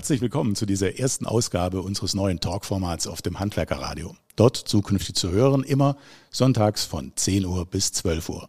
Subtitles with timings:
[0.00, 4.16] Herzlich willkommen zu dieser ersten Ausgabe unseres neuen Talkformats auf dem Handwerkerradio.
[4.34, 5.94] Dort zukünftig zu hören, immer
[6.30, 8.48] sonntags von 10 Uhr bis 12 Uhr.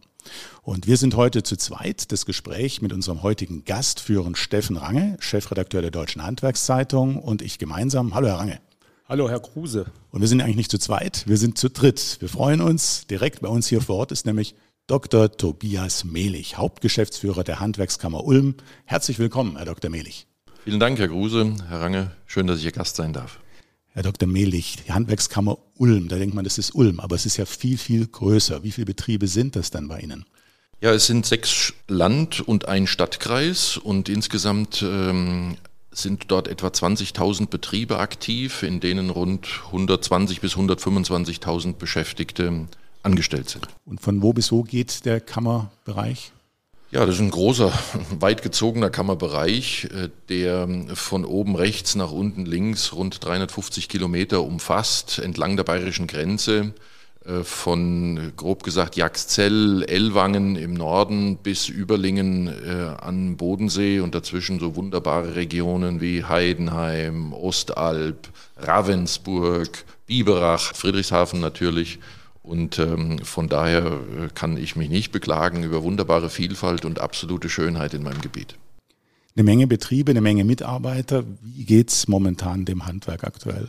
[0.62, 2.10] Und wir sind heute zu zweit.
[2.10, 7.58] Das Gespräch mit unserem heutigen Gast führen Steffen Range, Chefredakteur der Deutschen Handwerkszeitung und ich
[7.58, 8.14] gemeinsam.
[8.14, 8.58] Hallo, Herr Range.
[9.06, 9.92] Hallo, Herr Kruse.
[10.10, 12.16] Und wir sind eigentlich nicht zu zweit, wir sind zu dritt.
[12.20, 13.06] Wir freuen uns.
[13.08, 14.54] Direkt bei uns hier vor Ort ist nämlich
[14.86, 15.30] Dr.
[15.30, 18.54] Tobias Mehlich, Hauptgeschäftsführer der Handwerkskammer Ulm.
[18.86, 19.90] Herzlich willkommen, Herr Dr.
[19.90, 20.26] Mehlich.
[20.64, 21.56] Vielen Dank, Herr Kruse.
[21.68, 23.40] Herr Range, schön, dass ich Ihr Gast sein darf.
[23.88, 24.28] Herr Dr.
[24.28, 27.76] Mehlich, die Handwerkskammer Ulm, da denkt man, das ist Ulm, aber es ist ja viel,
[27.76, 28.62] viel größer.
[28.62, 30.24] Wie viele Betriebe sind das dann bei Ihnen?
[30.80, 35.56] Ja, es sind sechs Land- und ein Stadtkreis und insgesamt ähm,
[35.90, 42.68] sind dort etwa 20.000 Betriebe aktiv, in denen rund 120 bis 125.000 Beschäftigte
[43.02, 43.66] angestellt sind.
[43.84, 46.32] Und von wo bis wo geht der Kammerbereich?
[46.92, 47.72] Ja, das ist ein großer,
[48.20, 55.18] weit gezogener Kammerbereich, äh, der von oben rechts nach unten links rund 350 Kilometer umfasst,
[55.18, 56.74] entlang der bayerischen Grenze,
[57.24, 64.60] äh, von grob gesagt Jaxzell, Ellwangen im Norden bis Überlingen äh, an Bodensee und dazwischen
[64.60, 72.00] so wunderbare Regionen wie Heidenheim, Ostalb, Ravensburg, Biberach, Friedrichshafen natürlich
[72.42, 77.48] und ähm, von daher äh, kann ich mich nicht beklagen über wunderbare Vielfalt und absolute
[77.48, 78.56] Schönheit in meinem Gebiet.
[79.34, 81.24] Eine Menge Betriebe, eine Menge Mitarbeiter.
[81.40, 83.68] Wie geht es momentan dem Handwerk aktuell?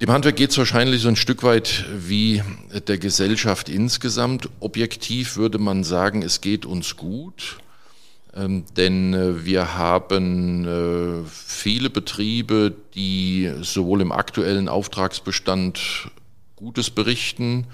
[0.00, 2.42] Dem Handwerk geht es wahrscheinlich so ein Stück weit wie
[2.88, 4.48] der Gesellschaft insgesamt.
[4.58, 7.58] Objektiv würde man sagen, es geht uns gut.
[8.34, 16.10] Ähm, denn äh, wir haben äh, viele Betriebe, die sowohl im aktuellen Auftragsbestand
[16.62, 17.66] Gutes berichten,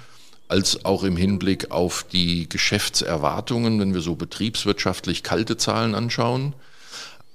[0.48, 6.54] als auch im Hinblick auf die Geschäftserwartungen, wenn wir so betriebswirtschaftlich kalte Zahlen anschauen.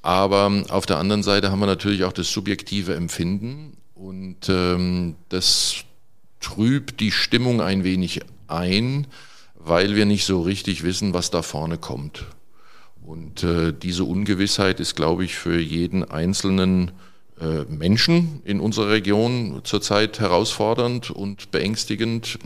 [0.01, 5.75] Aber auf der anderen Seite haben wir natürlich auch das subjektive Empfinden und ähm, das
[6.39, 9.05] trübt die Stimmung ein wenig ein,
[9.53, 12.25] weil wir nicht so richtig wissen, was da vorne kommt.
[13.05, 16.93] Und äh, diese Ungewissheit ist, glaube ich, für jeden Einzelnen
[17.69, 22.39] Menschen in unserer Region zurzeit herausfordernd und beängstigend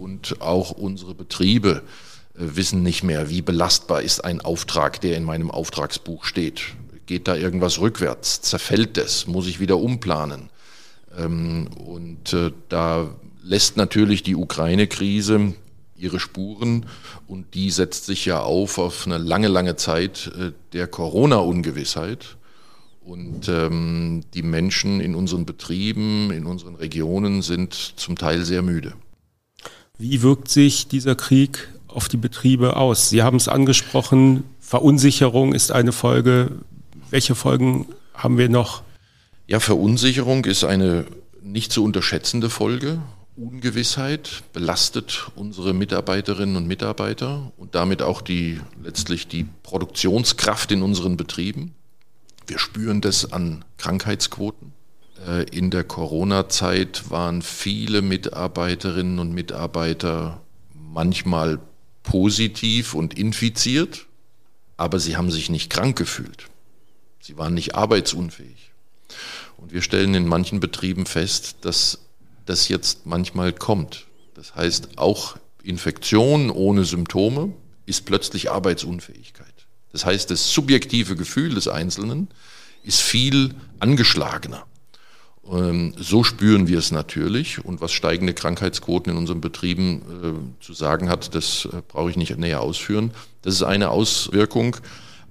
[0.00, 1.82] und auch unsere Betriebe
[2.34, 6.62] äh, wissen nicht mehr, wie belastbar ist ein Auftrag, der in meinem Auftragsbuch steht.
[7.06, 8.40] Geht da irgendwas rückwärts?
[8.40, 9.26] Zerfällt es?
[9.26, 10.48] Muss ich wieder umplanen?
[11.16, 13.08] Ähm, und äh, da
[13.42, 15.54] lässt natürlich die Ukraine-Krise
[15.96, 16.86] ihre Spuren
[17.26, 20.30] und die setzt sich ja auf auf eine lange, lange Zeit
[20.72, 22.36] der Corona-Ungewissheit.
[23.10, 28.92] Und ähm, die Menschen in unseren Betrieben, in unseren Regionen sind zum Teil sehr müde.
[29.98, 33.10] Wie wirkt sich dieser Krieg auf die Betriebe aus?
[33.10, 36.52] Sie haben es angesprochen, Verunsicherung ist eine Folge.
[37.10, 38.84] Welche Folgen haben wir noch?
[39.48, 41.04] Ja, Verunsicherung ist eine
[41.42, 43.02] nicht zu unterschätzende Folge.
[43.34, 51.16] Ungewissheit belastet unsere Mitarbeiterinnen und Mitarbeiter und damit auch die letztlich die Produktionskraft in unseren
[51.16, 51.74] Betrieben.
[52.50, 54.72] Wir spüren das an Krankheitsquoten.
[55.24, 60.40] Äh, in der Corona-Zeit waren viele Mitarbeiterinnen und Mitarbeiter
[60.74, 61.60] manchmal
[62.02, 64.06] positiv und infiziert,
[64.76, 66.48] aber sie haben sich nicht krank gefühlt.
[67.20, 68.72] Sie waren nicht arbeitsunfähig.
[69.56, 72.00] Und wir stellen in manchen Betrieben fest, dass
[72.46, 74.06] das jetzt manchmal kommt.
[74.34, 77.52] Das heißt, auch Infektion ohne Symptome
[77.86, 79.39] ist plötzlich Arbeitsunfähigkeit.
[79.92, 82.28] Das heißt, das subjektive Gefühl des Einzelnen
[82.82, 84.64] ist viel angeschlagener.
[85.50, 87.64] Ähm, so spüren wir es natürlich.
[87.64, 90.02] Und was steigende Krankheitsquoten in unseren Betrieben
[90.60, 93.12] äh, zu sagen hat, das äh, brauche ich nicht näher ausführen.
[93.42, 94.76] Das ist eine Auswirkung.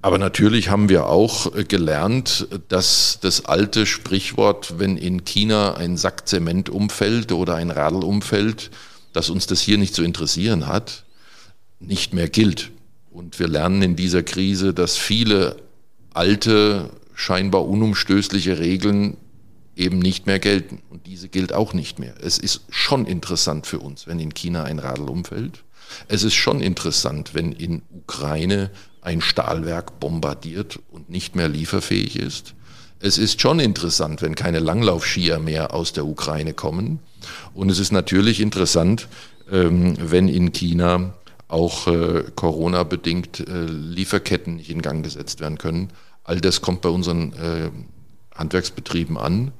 [0.01, 5.97] Aber natürlich haben wir auch äh, gelernt, dass das alte Sprichwort, wenn in China ein
[5.97, 8.71] Sack Zement umfällt oder ein Radl umfällt,
[9.13, 11.03] dass uns das hier nicht zu interessieren hat,
[11.79, 12.71] nicht mehr gilt.
[13.11, 15.57] Und wir lernen in dieser Krise, dass viele
[16.13, 19.17] alte, scheinbar unumstößliche Regeln
[19.75, 20.81] eben nicht mehr gelten.
[20.89, 22.13] Und diese gilt auch nicht mehr.
[22.21, 25.63] Es ist schon interessant für uns, wenn in China ein Radl umfällt.
[26.07, 28.69] Es ist schon interessant, wenn in Ukraine
[29.01, 32.53] ein Stahlwerk bombardiert und nicht mehr lieferfähig ist.
[32.99, 36.99] Es ist schon interessant, wenn keine Langlaufskier mehr aus der Ukraine kommen.
[37.53, 39.07] Und es ist natürlich interessant,
[39.51, 41.13] ähm, wenn in China
[41.49, 45.89] auch äh, Corona-bedingt äh, Lieferketten nicht in Gang gesetzt werden können.
[46.23, 47.71] All das kommt bei unseren äh,
[48.33, 49.51] Handwerksbetrieben an.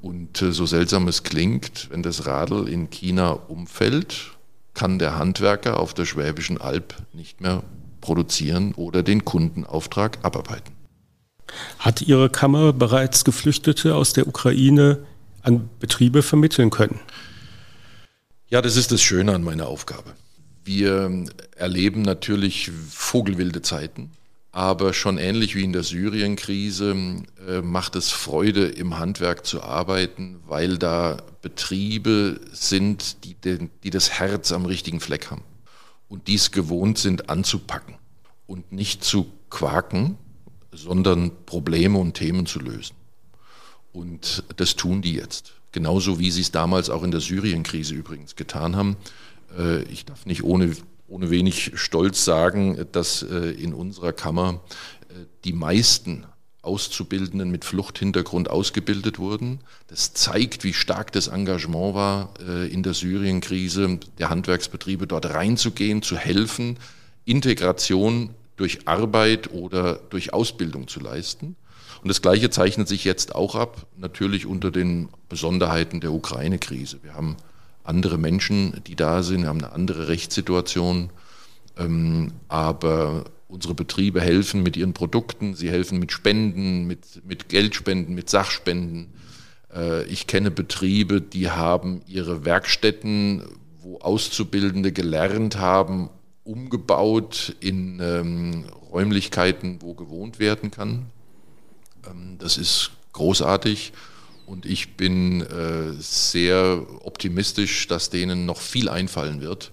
[0.00, 4.36] Und äh, so seltsam es klingt, wenn das Radl in China umfällt,
[4.74, 7.64] kann der Handwerker auf der Schwäbischen Alb nicht mehr
[8.00, 10.74] produzieren oder den Kundenauftrag abarbeiten.
[11.78, 14.98] Hat Ihre Kammer bereits Geflüchtete aus der Ukraine
[15.42, 17.00] an Betriebe vermitteln können?
[18.48, 20.14] Ja, das ist das Schöne an meiner Aufgabe.
[20.68, 21.24] Wir
[21.56, 24.10] erleben natürlich vogelwilde Zeiten,
[24.52, 26.94] aber schon ähnlich wie in der Syrien-Krise
[27.48, 33.88] äh, macht es Freude, im Handwerk zu arbeiten, weil da Betriebe sind, die, den, die
[33.88, 35.42] das Herz am richtigen Fleck haben
[36.10, 37.94] und dies gewohnt sind anzupacken
[38.46, 40.18] und nicht zu quaken,
[40.70, 42.94] sondern Probleme und Themen zu lösen.
[43.94, 45.54] Und das tun die jetzt.
[45.72, 48.98] Genauso wie sie es damals auch in der Syrien-Krise übrigens getan haben.
[49.56, 50.72] Äh, ich darf nicht ohne,
[51.06, 54.60] ohne wenig Stolz sagen, dass äh, in unserer Kammer
[55.08, 56.26] äh, die meisten
[56.62, 59.60] Auszubildenden mit Fluchthintergrund ausgebildet wurden.
[59.86, 62.34] Das zeigt, wie stark das Engagement war,
[62.68, 66.78] in der Syrien-Krise der Handwerksbetriebe dort reinzugehen, zu helfen,
[67.24, 71.56] Integration durch Arbeit oder durch Ausbildung zu leisten.
[72.02, 76.98] Und das Gleiche zeichnet sich jetzt auch ab, natürlich unter den Besonderheiten der Ukraine-Krise.
[77.02, 77.36] Wir haben
[77.88, 81.10] andere Menschen, die da sind, haben eine andere Rechtssituation,
[81.78, 88.14] ähm, aber unsere Betriebe helfen mit ihren Produkten, sie helfen mit Spenden, mit, mit Geldspenden,
[88.14, 89.08] mit Sachspenden.
[89.74, 93.42] Äh, ich kenne Betriebe, die haben ihre Werkstätten,
[93.80, 96.10] wo Auszubildende gelernt haben,
[96.44, 101.06] umgebaut in ähm, Räumlichkeiten, wo gewohnt werden kann.
[102.06, 103.92] Ähm, das ist großartig
[104.48, 109.72] und ich bin äh, sehr optimistisch, dass denen noch viel einfallen wird,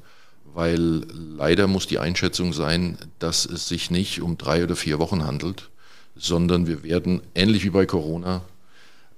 [0.54, 5.26] weil leider muss die Einschätzung sein, dass es sich nicht um drei oder vier Wochen
[5.26, 5.70] handelt,
[6.18, 8.42] sondern wir werden, ähnlich wie bei Corona,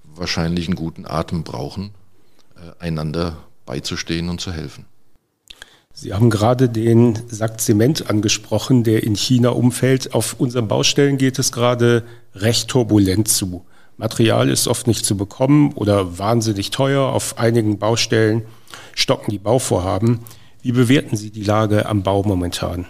[0.03, 1.91] wahrscheinlich einen guten Atem brauchen,
[2.55, 4.85] äh, einander beizustehen und zu helfen.
[5.91, 10.13] Sie haben gerade den Sack Zement angesprochen, der in China umfällt.
[10.13, 12.03] Auf unseren Baustellen geht es gerade
[12.35, 13.65] recht turbulent zu.
[13.97, 17.03] Material ist oft nicht zu bekommen oder wahnsinnig teuer.
[17.07, 18.45] Auf einigen Baustellen
[18.93, 20.19] stocken die Bauvorhaben.
[20.61, 22.85] Wie bewerten Sie die Lage am Bau momentan?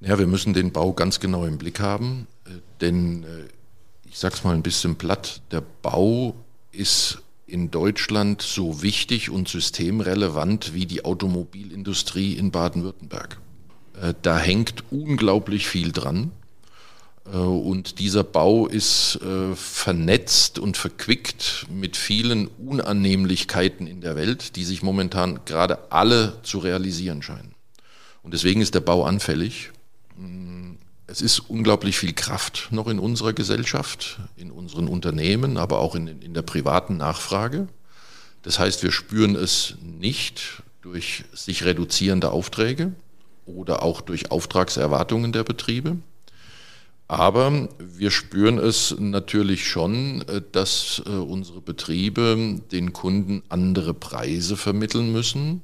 [0.00, 2.50] Ja, wir müssen den Bau ganz genau im Blick haben, äh,
[2.80, 3.48] denn äh,
[4.08, 6.34] ich sage es mal ein bisschen platt, der Bau
[6.72, 13.40] ist in Deutschland so wichtig und systemrelevant wie die Automobilindustrie in Baden-Württemberg.
[14.00, 16.30] Äh, da hängt unglaublich viel dran.
[17.32, 24.56] Äh, und dieser Bau ist äh, vernetzt und verquickt mit vielen Unannehmlichkeiten in der Welt,
[24.56, 27.54] die sich momentan gerade alle zu realisieren scheinen.
[28.22, 29.70] Und deswegen ist der Bau anfällig.
[31.06, 36.06] Es ist unglaublich viel Kraft noch in unserer Gesellschaft, in unseren Unternehmen, aber auch in,
[36.06, 37.66] in der privaten Nachfrage.
[38.42, 42.92] Das heißt, wir spüren es nicht durch sich reduzierende Aufträge
[43.46, 45.96] oder auch durch Auftragserwartungen der Betriebe.
[47.10, 55.10] Aber wir spüren es natürlich schon, dass äh, unsere Betriebe den Kunden andere Preise vermitteln
[55.10, 55.62] müssen,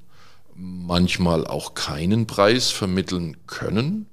[0.57, 4.07] manchmal auch keinen Preis vermitteln können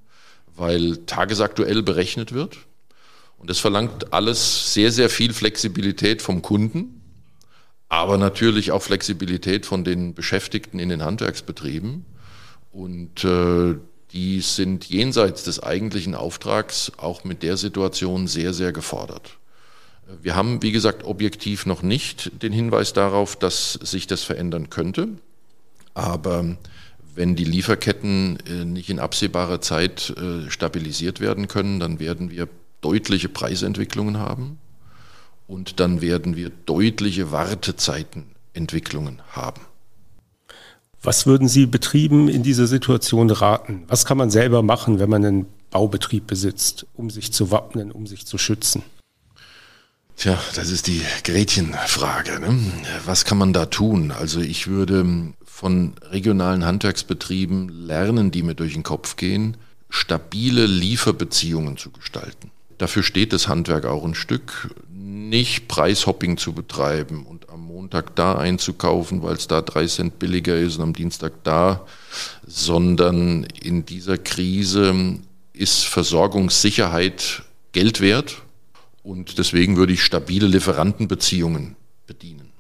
[0.56, 2.58] weil tagesaktuell berechnet wird.
[3.38, 7.02] Und das verlangt alles sehr, sehr viel Flexibilität vom Kunden,
[7.90, 12.06] aber natürlich auch Flexibilität von den Beschäftigten in den Handwerksbetrieben.
[12.72, 13.76] Und äh,
[14.14, 19.38] die sind jenseits des eigentlichen Auftrags auch mit der Situation sehr, sehr gefordert.
[20.22, 25.08] Wir haben, wie gesagt, objektiv noch nicht den Hinweis darauf, dass sich das verändern könnte.
[25.94, 26.58] Aber
[27.16, 32.48] wenn die Lieferketten äh, nicht in absehbarer Zeit äh, stabilisiert werden können, dann werden wir
[32.82, 34.60] deutliche Preisentwicklungen haben
[35.48, 39.62] und dann werden wir deutliche Wartezeitenentwicklungen haben.
[41.04, 43.84] Was würden Sie Betrieben in dieser Situation raten?
[43.88, 48.08] Was kann man selber machen, wenn man einen Baubetrieb besitzt, um sich zu wappnen, um
[48.08, 48.84] sich zu schützen?
[50.16, 52.40] Tja, das ist die Gretchenfrage.
[52.40, 52.58] Ne?
[53.06, 54.12] Was kann man da tun?
[54.12, 59.58] Also ich würde von regionalen Handwerksbetrieben lernen, die mir durch den Kopf gehen,
[59.90, 62.52] stabile Lieferbeziehungen zu gestalten.
[62.78, 67.43] Dafür steht das Handwerk auch ein Stück, nicht Preishopping zu betreiben und
[67.84, 71.86] Montag da einzukaufen, weil es da drei Cent billiger ist und am Dienstag da,
[72.48, 75.20] sondern in dieser Krise
[75.52, 78.38] ist Versorgungssicherheit Geld wert
[79.04, 81.76] und deswegen würde ich stabile Lieferantenbeziehungen
[82.08, 82.54] bedienen.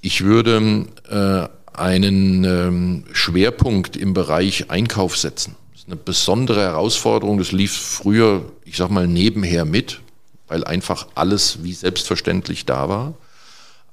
[0.00, 5.54] Ich würde äh, einen ähm, Schwerpunkt im Bereich Einkauf setzen.
[5.70, 7.38] Das ist eine besondere Herausforderung.
[7.38, 10.00] Das lief früher, ich sag mal, nebenher mit,
[10.48, 13.14] weil einfach alles wie selbstverständlich da war.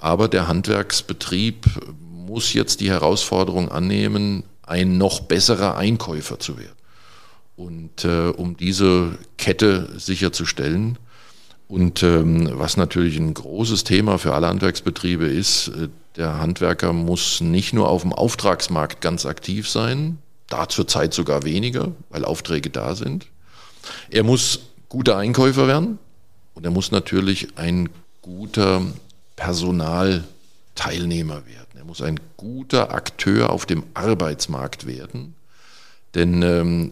[0.03, 1.65] Aber der Handwerksbetrieb
[2.01, 6.75] muss jetzt die Herausforderung annehmen, ein noch besserer Einkäufer zu werden.
[7.55, 10.97] Und äh, um diese Kette sicherzustellen,
[11.69, 17.39] Und ähm, was natürlich ein großes Thema für alle Handwerksbetriebe ist, äh, der Handwerker muss
[17.39, 20.17] nicht nur auf dem Auftragsmarkt ganz aktiv sein,
[20.49, 23.27] da zurzeit sogar weniger, weil Aufträge da sind.
[24.09, 25.97] Er muss guter Einkäufer werden
[26.55, 27.87] und er muss natürlich ein
[28.21, 28.81] guter
[29.43, 31.75] Personalteilnehmer werden.
[31.75, 35.35] Er muss ein guter Akteur auf dem Arbeitsmarkt werden.
[36.15, 36.91] Denn ähm,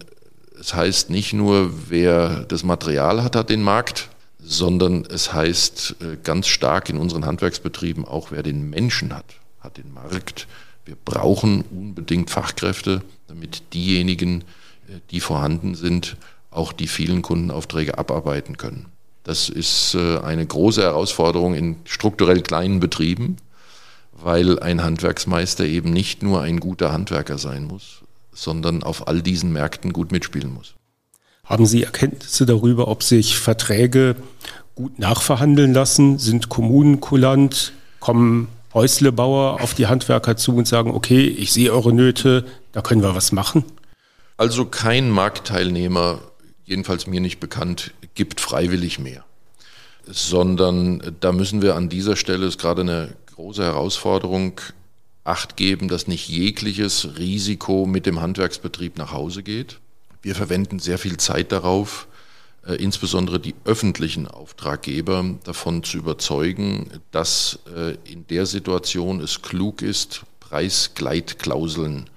[0.59, 6.17] es heißt nicht nur, wer das Material hat, hat den Markt, sondern es heißt äh,
[6.21, 10.45] ganz stark in unseren Handwerksbetrieben auch, wer den Menschen hat, hat den Markt.
[10.83, 14.41] Wir brauchen unbedingt Fachkräfte, damit diejenigen,
[14.89, 16.17] äh, die vorhanden sind,
[16.49, 18.87] auch die vielen Kundenaufträge abarbeiten können.
[19.23, 23.37] Das ist äh, eine große Herausforderung in strukturell kleinen Betrieben,
[24.13, 28.01] weil ein Handwerksmeister eben nicht nur ein guter Handwerker sein muss,
[28.33, 30.73] sondern auf all diesen Märkten gut mitspielen muss.
[31.43, 34.15] Haben Sie Erkenntnisse darüber, ob sich Verträge
[34.75, 36.17] gut nachverhandeln lassen?
[36.17, 37.73] Sind Kommunen kulant?
[37.99, 43.03] Kommen Häuslebauer auf die Handwerker zu und sagen, okay, ich sehe eure Nöte, da können
[43.03, 43.65] wir was machen?
[44.37, 46.19] Also kein Marktteilnehmer,
[46.71, 49.23] jedenfalls mir nicht bekannt, gibt freiwillig mehr.
[50.07, 54.59] Sondern da müssen wir an dieser Stelle, ist gerade eine große Herausforderung,
[55.23, 59.79] Acht geben, dass nicht jegliches Risiko mit dem Handwerksbetrieb nach Hause geht.
[60.23, 62.07] Wir verwenden sehr viel Zeit darauf,
[62.65, 69.83] äh, insbesondere die öffentlichen Auftraggeber davon zu überzeugen, dass äh, in der Situation es klug
[69.83, 72.09] ist, Preisgleitklauseln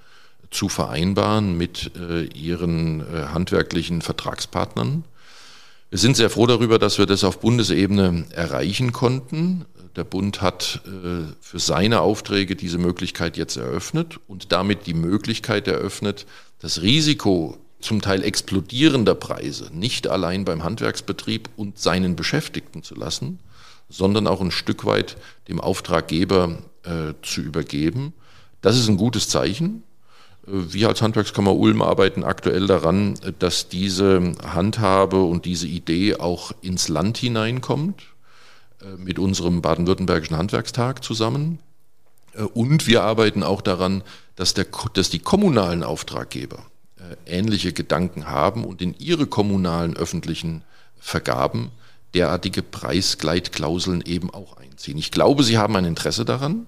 [0.51, 5.03] zu vereinbaren mit äh, ihren handwerklichen Vertragspartnern.
[5.89, 9.65] Wir sind sehr froh darüber, dass wir das auf Bundesebene erreichen konnten.
[9.95, 10.81] Der Bund hat
[11.39, 16.25] für seine Aufträge diese Möglichkeit jetzt eröffnet und damit die Möglichkeit eröffnet,
[16.59, 23.39] das Risiko zum Teil explodierender Preise nicht allein beim Handwerksbetrieb und seinen Beschäftigten zu lassen,
[23.89, 28.13] sondern auch ein Stück weit dem Auftraggeber äh, zu übergeben.
[28.61, 29.83] Das ist ein gutes Zeichen.
[30.47, 36.87] Wir als Handwerkskammer Ulm arbeiten aktuell daran, dass diese Handhabe und diese Idee auch ins
[36.87, 38.03] Land hineinkommt,
[38.81, 41.59] äh, mit unserem baden-württembergischen Handwerkstag zusammen.
[42.33, 44.03] Äh, und wir arbeiten auch daran,
[44.35, 46.59] dass, der, dass die kommunalen Auftraggeber
[46.97, 50.63] äh, ähnliche Gedanken haben und in ihre kommunalen öffentlichen
[50.99, 51.71] Vergaben
[52.13, 54.97] derartige Preisgleitklauseln eben auch einziehen.
[54.97, 56.67] Ich glaube, sie haben ein Interesse daran,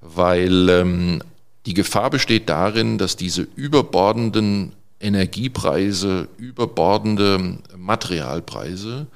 [0.00, 1.22] weil ähm,
[1.68, 9.06] die Gefahr besteht darin, dass diese überbordenden Energiepreise, überbordende Materialpreise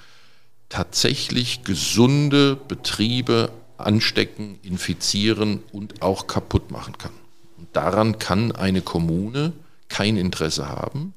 [0.68, 7.14] tatsächlich gesunde Betriebe anstecken, infizieren und auch kaputt machen kann.
[7.56, 9.54] Und daran kann eine Kommune
[9.88, 11.14] kein Interesse haben.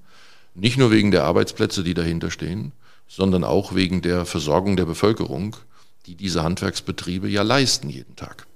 [0.54, 2.72] Nicht nur wegen der Arbeitsplätze, die dahinter stehen,
[3.10, 5.58] sondern auch wegen der Versorgung der Bevölkerung,
[6.06, 8.48] die diese Handwerksbetriebe ja leisten jeden Tag.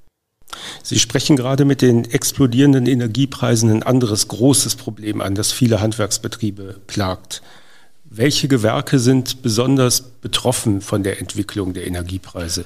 [0.83, 6.79] Sie sprechen gerade mit den explodierenden Energiepreisen ein anderes großes Problem an, das viele Handwerksbetriebe
[6.87, 7.41] plagt.
[8.05, 12.65] Welche Gewerke sind besonders betroffen von der Entwicklung der Energiepreise?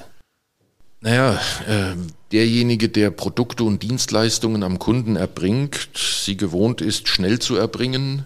[1.02, 1.38] Naja,
[1.68, 1.96] äh,
[2.32, 8.24] derjenige, der Produkte und Dienstleistungen am Kunden erbringt, sie gewohnt ist, schnell zu erbringen,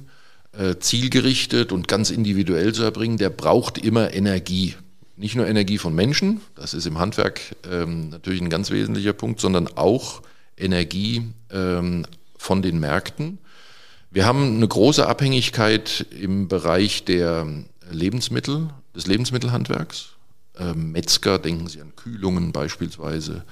[0.56, 4.76] äh, zielgerichtet und ganz individuell zu erbringen, der braucht immer Energie.
[5.18, 9.40] Nicht nur Energie von Menschen, das ist im Handwerk ähm, natürlich ein ganz wesentlicher Punkt,
[9.40, 10.22] sondern auch
[10.56, 12.06] Energie ähm,
[12.36, 13.38] von den Märkten.
[14.12, 17.48] Wir haben eine große Abhängigkeit im Bereich der
[17.90, 20.10] Lebensmittel, des Lebensmittelhandwerks.
[20.56, 23.44] Äh, Metzger, denken Sie an Kühlungen beispielsweise,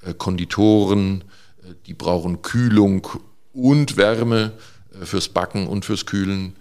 [0.00, 1.24] äh, Konditoren,
[1.62, 3.06] äh, die brauchen Kühlung
[3.52, 4.52] und Wärme
[5.02, 6.56] fürs Backen und fürs Kühlen.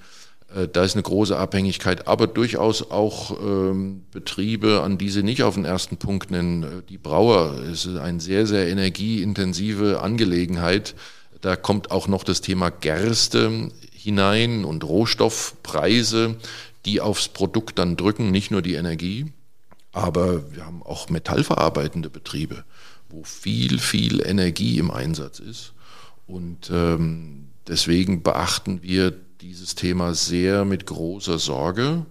[0.73, 5.53] Da ist eine große Abhängigkeit, aber durchaus auch ähm, Betriebe, an die Sie nicht auf
[5.53, 6.83] den ersten Punkt nennen.
[6.89, 10.95] Die Brauer ist eine sehr, sehr energieintensive Angelegenheit.
[11.41, 16.35] Da kommt auch noch das Thema Gerste hinein und Rohstoffpreise,
[16.85, 19.31] die aufs Produkt dann drücken, nicht nur die Energie.
[19.91, 22.63] Aber wir haben auch metallverarbeitende Betriebe,
[23.09, 25.73] wo viel, viel Energie im Einsatz ist.
[26.25, 32.05] Und ähm, deswegen beachten wir dieses Thema sehr mit großer Sorge.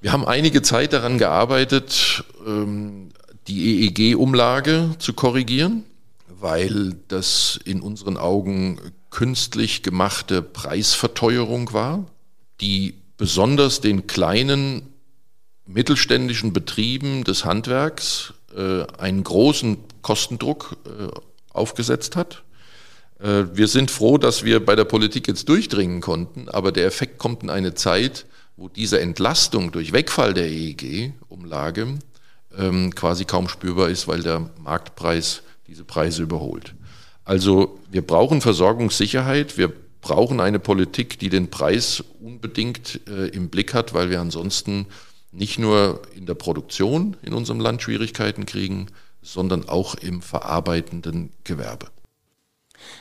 [0.00, 3.10] Wir haben einige Zeit daran gearbeitet, ähm,
[3.46, 5.84] die EEG-Umlage zu korrigieren,
[6.28, 8.80] weil das in unseren Augen
[9.10, 12.06] künstlich gemachte Preisverteuerung war,
[12.60, 14.82] die besonders den kleinen
[15.66, 21.08] mittelständischen Betrieben des Handwerks äh, einen großen Kostendruck äh,
[21.50, 22.42] aufgesetzt hat.
[23.20, 27.18] Äh, wir sind froh, dass wir bei der Politik jetzt durchdringen konnten, aber der Effekt
[27.18, 31.98] kommt in eine Zeit, wo diese Entlastung durch Wegfall der EEG-Umlage
[32.56, 36.74] ähm, quasi kaum spürbar ist, weil der Marktpreis diese Preise überholt.
[37.24, 43.74] Also wir brauchen Versorgungssicherheit, wir brauchen eine Politik, die den Preis unbedingt äh, im Blick
[43.74, 44.86] hat, weil wir ansonsten
[45.30, 48.86] nicht nur in der Produktion in unserem Land Schwierigkeiten kriegen,
[49.22, 51.86] sondern auch im verarbeitenden Gewerbe.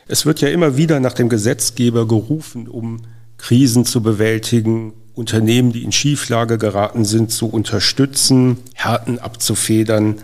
[0.08, 3.02] Es wird ja immer wieder nach dem Gesetzgeber gerufen, um
[3.38, 10.22] Krisen zu bewältigen, Unternehmen, die in Schieflage geraten sind, zu unterstützen, Härten abzufedern.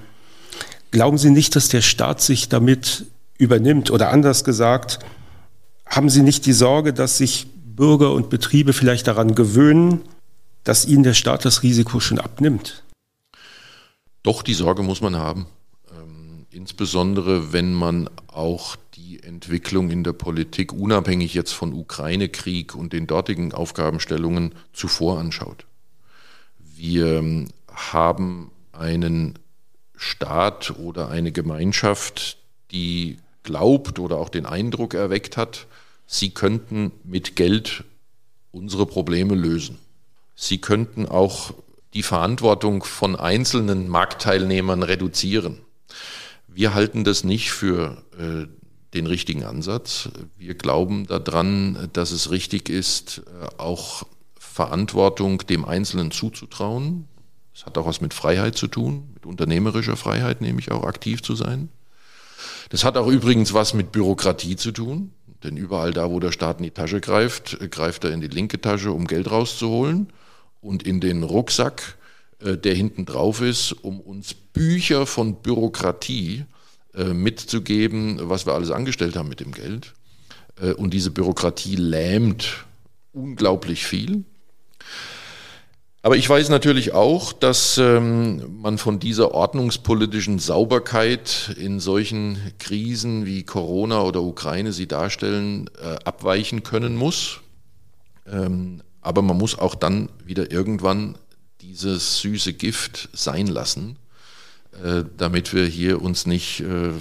[0.91, 3.05] Glauben Sie nicht, dass der Staat sich damit
[3.37, 3.91] übernimmt?
[3.91, 4.99] Oder anders gesagt,
[5.85, 10.01] haben Sie nicht die Sorge, dass sich Bürger und Betriebe vielleicht daran gewöhnen,
[10.63, 12.83] dass ihnen der Staat das Risiko schon abnimmt?
[14.23, 15.45] Doch, die Sorge muss man haben.
[15.91, 22.91] Ähm, insbesondere, wenn man auch die Entwicklung in der Politik unabhängig jetzt von Ukraine-Krieg und
[22.91, 25.65] den dortigen Aufgabenstellungen zuvor anschaut.
[26.57, 29.37] Wir ähm, haben einen
[29.95, 32.37] Staat oder eine Gemeinschaft,
[32.71, 35.67] die glaubt oder auch den Eindruck erweckt hat,
[36.07, 37.83] sie könnten mit Geld
[38.51, 39.77] unsere Probleme lösen.
[40.35, 41.53] Sie könnten auch
[41.93, 45.59] die Verantwortung von einzelnen Marktteilnehmern reduzieren.
[46.47, 48.47] Wir halten das nicht für äh,
[48.95, 50.09] den richtigen Ansatz.
[50.37, 54.03] Wir glauben daran, dass es richtig ist, äh, auch
[54.39, 57.07] Verantwortung dem Einzelnen zuzutrauen.
[57.53, 61.35] Das hat auch was mit Freiheit zu tun, mit unternehmerischer Freiheit, nämlich auch aktiv zu
[61.35, 61.69] sein.
[62.69, 65.11] Das hat auch übrigens was mit Bürokratie zu tun,
[65.43, 68.27] denn überall da, wo der Staat in die Tasche greift, äh, greift er in die
[68.27, 70.07] linke Tasche, um Geld rauszuholen
[70.61, 71.97] und in den Rucksack,
[72.39, 76.45] äh, der hinten drauf ist, um uns Bücher von Bürokratie
[77.03, 79.93] mitzugeben, was wir alles angestellt haben mit dem Geld.
[80.59, 82.65] Äh, und diese Bürokratie lähmt
[83.13, 84.23] unglaublich viel.
[86.01, 93.25] Aber ich weiß natürlich auch, dass ähm, man von dieser ordnungspolitischen Sauberkeit in solchen Krisen
[93.25, 97.39] wie Corona oder Ukraine sie darstellen, äh, abweichen können muss.
[98.27, 101.17] Ähm, aber man muss auch dann wieder irgendwann
[101.61, 104.04] dieses süße Gift sein lassen, äh,
[105.17, 106.91] damit wir hier uns nicht äh,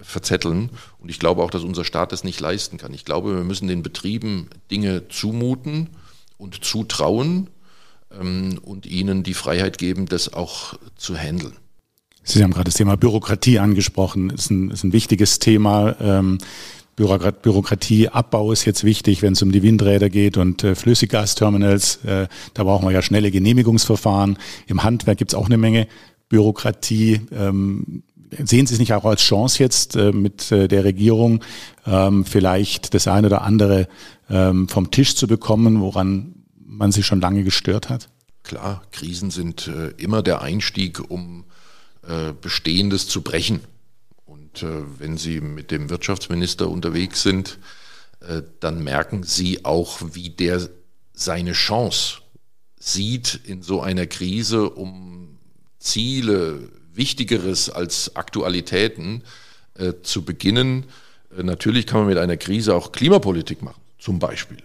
[0.00, 0.70] verzetteln.
[0.98, 2.94] Und ich glaube auch, dass unser Staat das nicht leisten kann.
[2.94, 5.88] Ich glaube, wir müssen den Betrieben Dinge zumuten
[6.38, 7.48] und zutrauen
[8.12, 11.56] ähm, und ihnen die Freiheit geben, das auch zu handeln.
[12.22, 15.94] Sie haben gerade das Thema Bürokratie angesprochen, ist ein, ist ein wichtiges Thema.
[16.00, 16.38] Ähm,
[16.96, 22.04] Bürokratieabbau ist jetzt wichtig, wenn es um die Windräder geht und äh, Flüssiggasterminals.
[22.04, 24.38] Äh, da brauchen wir ja schnelle Genehmigungsverfahren.
[24.66, 25.86] Im Handwerk gibt es auch eine Menge
[26.28, 27.20] Bürokratie.
[27.32, 31.42] Ähm, sehen Sie es nicht auch als Chance jetzt äh, mit äh, der Regierung,
[31.86, 33.88] ähm, vielleicht das eine oder andere
[34.28, 38.08] ähm, vom Tisch zu bekommen, woran man sich schon lange gestört hat?
[38.42, 41.44] Klar, Krisen sind äh, immer der Einstieg, um
[42.06, 43.60] äh, Bestehendes zu brechen.
[44.24, 47.58] Und äh, wenn Sie mit dem Wirtschaftsminister unterwegs sind,
[48.20, 50.68] äh, dann merken Sie auch, wie der
[51.12, 52.18] seine Chance
[52.78, 55.25] sieht in so einer Krise, um
[55.78, 59.22] Ziele, Wichtigeres als Aktualitäten
[59.74, 60.86] äh, zu beginnen.
[61.36, 64.62] Äh, natürlich kann man mit einer Krise auch Klimapolitik machen, zum Beispiel.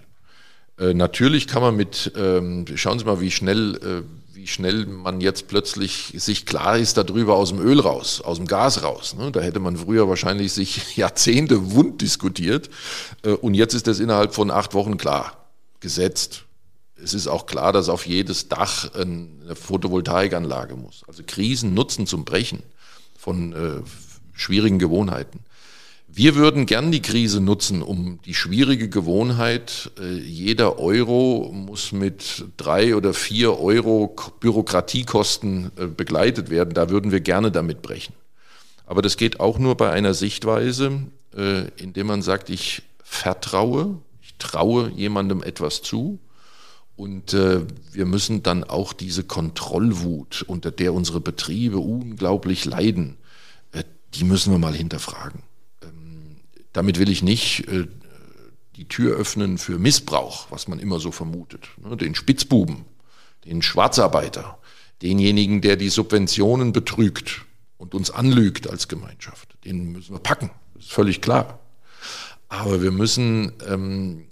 [0.80, 5.21] Äh, natürlich kann man mit, ähm, schauen Sie mal, wie schnell äh, wie schnell man
[5.21, 9.15] jetzt plötzlich sich klar ist darüber aus dem Öl raus, aus dem Gas raus.
[9.15, 9.32] Ne?
[9.32, 12.69] Da hätte man früher wahrscheinlich sich Jahrzehnte wund diskutiert
[13.24, 15.47] äh, und jetzt ist das innerhalb von acht Wochen klar,
[15.80, 16.45] gesetzt.
[17.03, 21.03] Es ist auch klar, dass auf jedes Dach eine Photovoltaikanlage muss.
[21.07, 22.63] Also Krisen nutzen zum Brechen
[23.17, 23.81] von äh,
[24.33, 25.39] schwierigen Gewohnheiten.
[26.13, 32.43] Wir würden gern die Krise nutzen, um die schwierige Gewohnheit, äh, jeder Euro muss mit
[32.57, 36.73] drei oder vier Euro Bürokratiekosten äh, begleitet werden.
[36.73, 38.13] Da würden wir gerne damit brechen.
[38.85, 40.99] Aber das geht auch nur bei einer Sichtweise,
[41.33, 46.19] äh, indem man sagt, ich vertraue, ich traue jemandem etwas zu.
[47.01, 53.17] Und wir müssen dann auch diese Kontrollwut, unter der unsere Betriebe unglaublich leiden,
[54.13, 55.41] die müssen wir mal hinterfragen.
[56.73, 57.87] Damit will ich nicht äh,
[58.75, 61.67] die Tür öffnen für Missbrauch, was man immer so vermutet.
[61.77, 61.97] Ne?
[61.97, 62.85] Den Spitzbuben,
[63.45, 64.57] den Schwarzarbeiter,
[65.01, 67.41] denjenigen, der die Subventionen betrügt
[67.77, 69.57] und uns anlügt als Gemeinschaft.
[69.65, 71.59] Den müssen wir packen, das ist völlig klar.
[72.47, 74.27] Aber wir müssen, ähm,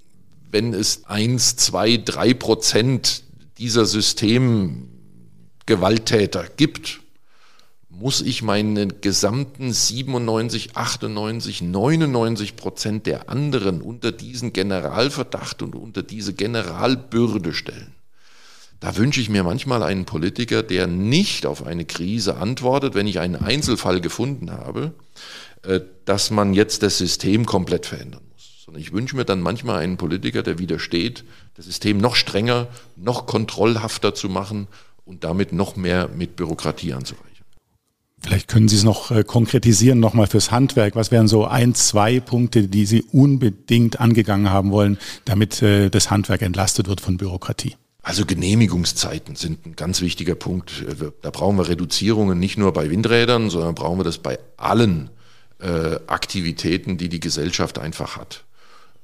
[0.51, 3.23] wenn es eins, zwei, drei Prozent
[3.57, 7.01] dieser Systemgewalttäter gibt,
[7.89, 16.01] muss ich meinen gesamten 97, 98, 99 Prozent der anderen unter diesen Generalverdacht und unter
[16.01, 17.93] diese Generalbürde stellen.
[18.79, 23.19] Da wünsche ich mir manchmal einen Politiker, der nicht auf eine Krise antwortet, wenn ich
[23.19, 24.93] einen Einzelfall gefunden habe,
[25.63, 28.21] äh, dass man jetzt das System komplett verändern.
[28.69, 31.23] Sondern ich wünsche mir dann manchmal einen Politiker, der widersteht,
[31.55, 34.67] das System noch strenger, noch kontrollhafter zu machen
[35.05, 37.43] und damit noch mehr mit Bürokratie anzureichen.
[38.19, 40.95] Vielleicht können Sie es noch äh, konkretisieren, nochmal fürs Handwerk.
[40.95, 46.11] Was wären so ein, zwei Punkte, die Sie unbedingt angegangen haben wollen, damit äh, das
[46.11, 47.75] Handwerk entlastet wird von Bürokratie?
[48.03, 50.85] Also Genehmigungszeiten sind ein ganz wichtiger Punkt.
[51.23, 55.09] Da brauchen wir Reduzierungen nicht nur bei Windrädern, sondern brauchen wir das bei allen
[55.59, 58.43] äh, Aktivitäten, die die Gesellschaft einfach hat.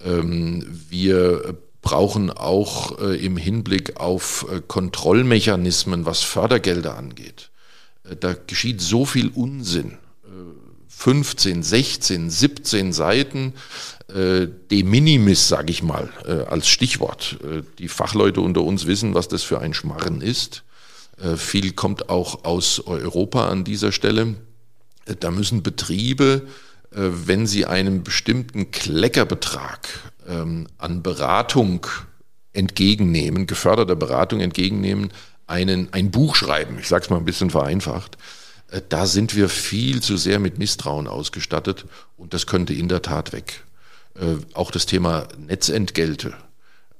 [0.05, 7.51] Ähm, wir brauchen auch äh, im Hinblick auf äh, Kontrollmechanismen, was Fördergelder angeht.
[8.09, 9.97] Äh, da geschieht so viel Unsinn.
[10.87, 13.53] 15, 16, 17 Seiten
[14.07, 16.09] de minimis, sage ich mal,
[16.47, 17.37] als Stichwort.
[17.79, 20.63] Die Fachleute unter uns wissen, was das für ein Schmarren ist.
[21.35, 24.35] Viel kommt auch aus Europa an dieser Stelle.
[25.19, 26.47] Da müssen Betriebe,
[26.97, 29.89] wenn sie einen bestimmten Kleckerbetrag
[30.27, 31.85] ähm, an Beratung
[32.53, 35.11] entgegennehmen, geförderter Beratung entgegennehmen,
[35.47, 36.77] einen, ein Buch schreiben.
[36.79, 38.17] Ich sage es mal ein bisschen vereinfacht.
[38.71, 41.85] Äh, da sind wir viel zu sehr mit Misstrauen ausgestattet
[42.17, 43.63] und das könnte in der Tat weg.
[44.15, 46.33] Äh, auch das Thema Netzentgelte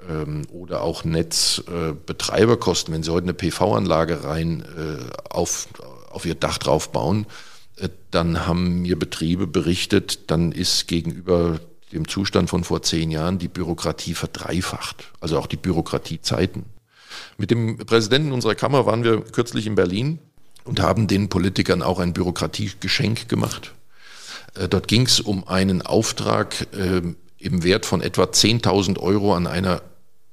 [0.08, 4.98] ähm, oder auch Netzbetreiberkosten, wenn Sie heute eine PV-Anlage rein äh,
[5.30, 5.68] auf,
[6.10, 7.26] auf Ihr Dach drauf bauen,
[8.12, 11.60] dann haben mir Betriebe berichtet, dann ist gegenüber
[11.92, 16.64] dem Zustand von vor zehn Jahren die Bürokratie verdreifacht, also auch die Bürokratiezeiten.
[17.38, 20.20] Mit dem Präsidenten unserer Kammer waren wir kürzlich in Berlin
[20.64, 23.74] und haben den Politikern auch ein Bürokratiegeschenk gemacht.
[24.56, 27.02] Äh, dort ging es um einen Auftrag äh,
[27.38, 29.82] im Wert von etwa 10.000 Euro an einer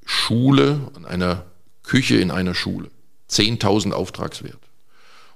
[0.04, 1.44] Schule, an einer
[1.82, 2.90] Küche in einer Schule.
[3.30, 4.58] 10.000 Auftragswert.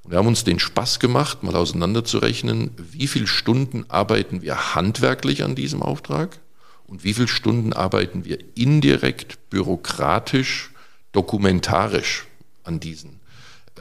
[0.07, 5.42] Und wir haben uns den Spaß gemacht, mal auseinanderzurechnen, wie viele Stunden arbeiten wir handwerklich
[5.42, 6.38] an diesem Auftrag
[6.87, 10.71] und wie viele Stunden arbeiten wir indirekt, bürokratisch,
[11.11, 12.29] dokumentarisch
[12.62, 13.19] an diesen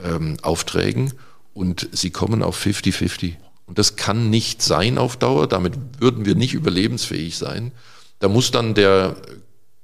[0.02, 1.12] ähm, Aufträgen
[1.54, 3.36] und sie kommen auf 50-50.
[3.66, 7.70] Und das kann nicht sein auf Dauer, damit würden wir nicht überlebensfähig sein.
[8.18, 9.14] Da muss dann der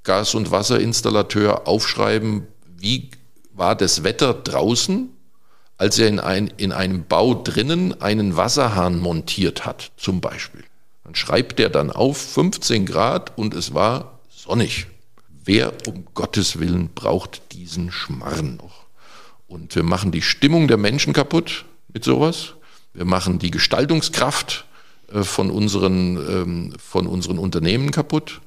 [0.02, 3.12] Gas- und Wasserinstallateur aufschreiben, wie
[3.54, 5.08] war das Wetter draußen,
[5.78, 10.64] als er in, ein, in einem Bau drinnen einen Wasserhahn montiert hat, zum Beispiel.
[11.04, 14.86] Dann schreibt er dann auf 15 Grad und es war sonnig.
[15.44, 18.86] Wer um Gottes Willen braucht diesen Schmarren noch?
[19.48, 22.54] Und wir machen die Stimmung der Menschen kaputt mit sowas.
[22.94, 24.64] Wir machen die Gestaltungskraft
[25.12, 28.40] äh, von unseren, ähm, von unseren Unternehmen kaputt.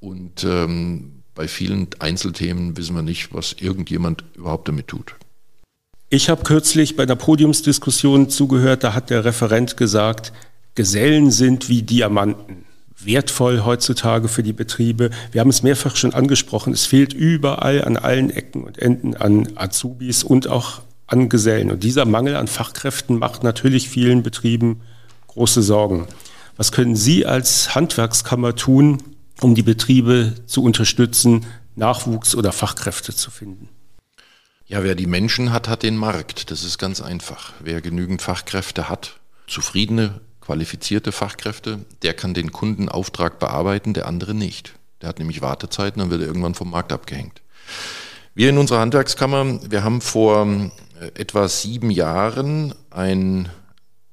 [0.00, 5.16] Und ähm, bei vielen Einzelthemen wissen wir nicht, was irgendjemand überhaupt damit tut.
[6.08, 10.32] Ich habe kürzlich bei einer Podiumsdiskussion zugehört, da hat der Referent gesagt,
[10.76, 12.66] Gesellen sind wie Diamanten
[12.98, 15.10] wertvoll heutzutage für die Betriebe.
[15.32, 19.48] Wir haben es mehrfach schon angesprochen, es fehlt überall an allen Ecken und Enden an
[19.56, 21.70] Azubis und auch an Gesellen.
[21.70, 24.80] Und dieser Mangel an Fachkräften macht natürlich vielen Betrieben
[25.28, 26.06] große Sorgen.
[26.56, 29.02] Was können Sie als Handwerkskammer tun,
[29.40, 33.68] um die Betriebe zu unterstützen, Nachwuchs oder Fachkräfte zu finden?
[34.68, 36.50] Ja, wer die Menschen hat, hat den Markt.
[36.50, 37.52] Das ist ganz einfach.
[37.60, 44.74] Wer genügend Fachkräfte hat, zufriedene qualifizierte Fachkräfte, der kann den Kundenauftrag bearbeiten, der andere nicht.
[45.00, 47.42] Der hat nämlich Wartezeiten, dann wird er irgendwann vom Markt abgehängt.
[48.34, 50.46] Wir in unserer Handwerkskammer, wir haben vor
[51.00, 53.48] äh, etwa sieben Jahren ein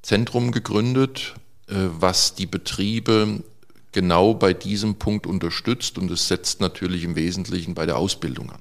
[0.04, 1.34] Zentrum gegründet,
[1.68, 3.44] äh, was die Betriebe
[3.92, 8.60] genau bei diesem Punkt unterstützt und es setzt natürlich im Wesentlichen bei der Ausbildung an.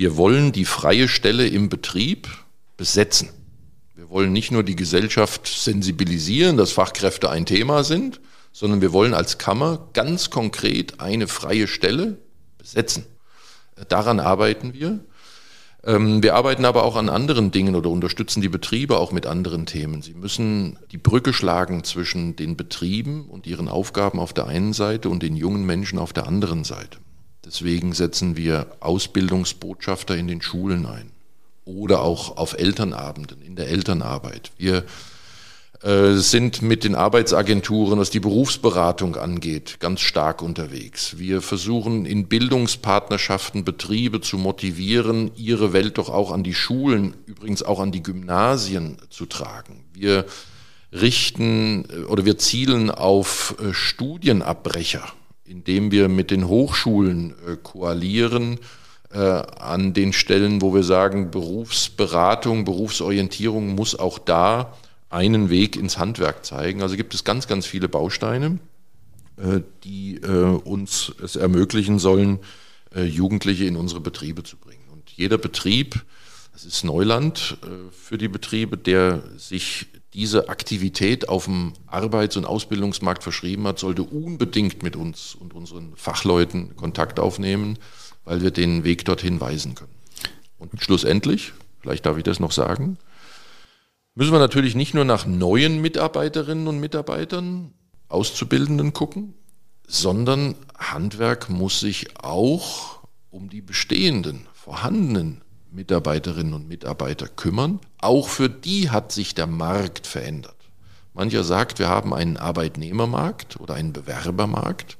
[0.00, 2.26] Wir wollen die freie Stelle im Betrieb
[2.78, 3.28] besetzen.
[3.94, 8.18] Wir wollen nicht nur die Gesellschaft sensibilisieren, dass Fachkräfte ein Thema sind,
[8.50, 12.16] sondern wir wollen als Kammer ganz konkret eine freie Stelle
[12.56, 13.04] besetzen.
[13.90, 15.00] Daran arbeiten wir.
[15.84, 19.66] Ähm, wir arbeiten aber auch an anderen Dingen oder unterstützen die Betriebe auch mit anderen
[19.66, 20.00] Themen.
[20.00, 25.10] Sie müssen die Brücke schlagen zwischen den Betrieben und ihren Aufgaben auf der einen Seite
[25.10, 26.96] und den jungen Menschen auf der anderen Seite.
[27.50, 31.10] Deswegen setzen wir Ausbildungsbotschafter in den Schulen ein
[31.64, 34.52] oder auch auf Elternabenden, in der Elternarbeit.
[34.56, 34.84] Wir
[35.82, 41.18] äh, sind mit den Arbeitsagenturen, was die Berufsberatung angeht, ganz stark unterwegs.
[41.18, 47.64] Wir versuchen in Bildungspartnerschaften Betriebe zu motivieren, ihre Welt doch auch an die Schulen, übrigens
[47.64, 49.82] auch an die Gymnasien zu tragen.
[49.92, 50.24] Wir
[50.92, 55.02] richten äh, oder wir zielen auf äh, Studienabbrecher,
[55.50, 58.58] indem wir mit den Hochschulen koalieren
[59.12, 64.76] äh, an den Stellen, wo wir sagen, Berufsberatung, Berufsorientierung muss auch da
[65.08, 66.82] einen Weg ins Handwerk zeigen.
[66.82, 68.60] Also gibt es ganz, ganz viele Bausteine,
[69.36, 72.38] äh, die äh, uns es ermöglichen sollen,
[72.94, 74.84] äh, Jugendliche in unsere Betriebe zu bringen.
[74.92, 76.04] Und jeder Betrieb,
[76.52, 77.56] das ist Neuland
[77.90, 84.02] für die Betriebe, der sich diese Aktivität auf dem Arbeits- und Ausbildungsmarkt verschrieben hat, sollte
[84.02, 87.78] unbedingt mit uns und unseren Fachleuten Kontakt aufnehmen,
[88.24, 89.94] weil wir den Weg dorthin weisen können.
[90.58, 92.98] Und schlussendlich, vielleicht darf ich das noch sagen,
[94.14, 97.72] müssen wir natürlich nicht nur nach neuen Mitarbeiterinnen und Mitarbeitern,
[98.08, 99.34] Auszubildenden gucken,
[99.86, 105.42] sondern Handwerk muss sich auch um die bestehenden, vorhandenen
[105.72, 107.80] Mitarbeiterinnen und Mitarbeiter kümmern.
[107.98, 110.56] Auch für die hat sich der Markt verändert.
[111.14, 114.96] Mancher sagt, wir haben einen Arbeitnehmermarkt oder einen Bewerbermarkt.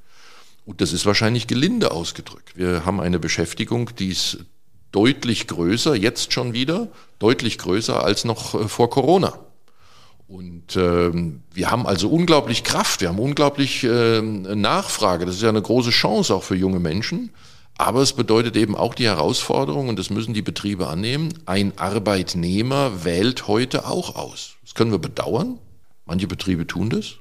[0.65, 2.57] Und das ist wahrscheinlich gelinde ausgedrückt.
[2.57, 4.39] Wir haben eine Beschäftigung, die ist
[4.93, 9.39] deutlich größer, jetzt schon wieder, deutlich größer als noch äh, vor Corona.
[10.29, 15.27] Und ähm, wir haben also unglaublich Kraft, wir haben unglaublich äh, Nachfrage.
[15.27, 17.31] Das ist ja eine große Chance auch für junge Menschen.
[17.81, 23.07] Aber es bedeutet eben auch die Herausforderung, und das müssen die Betriebe annehmen, ein Arbeitnehmer
[23.07, 24.57] wählt heute auch aus.
[24.63, 25.59] Das können wir bedauern.
[26.05, 27.15] Manche Betriebe tun das.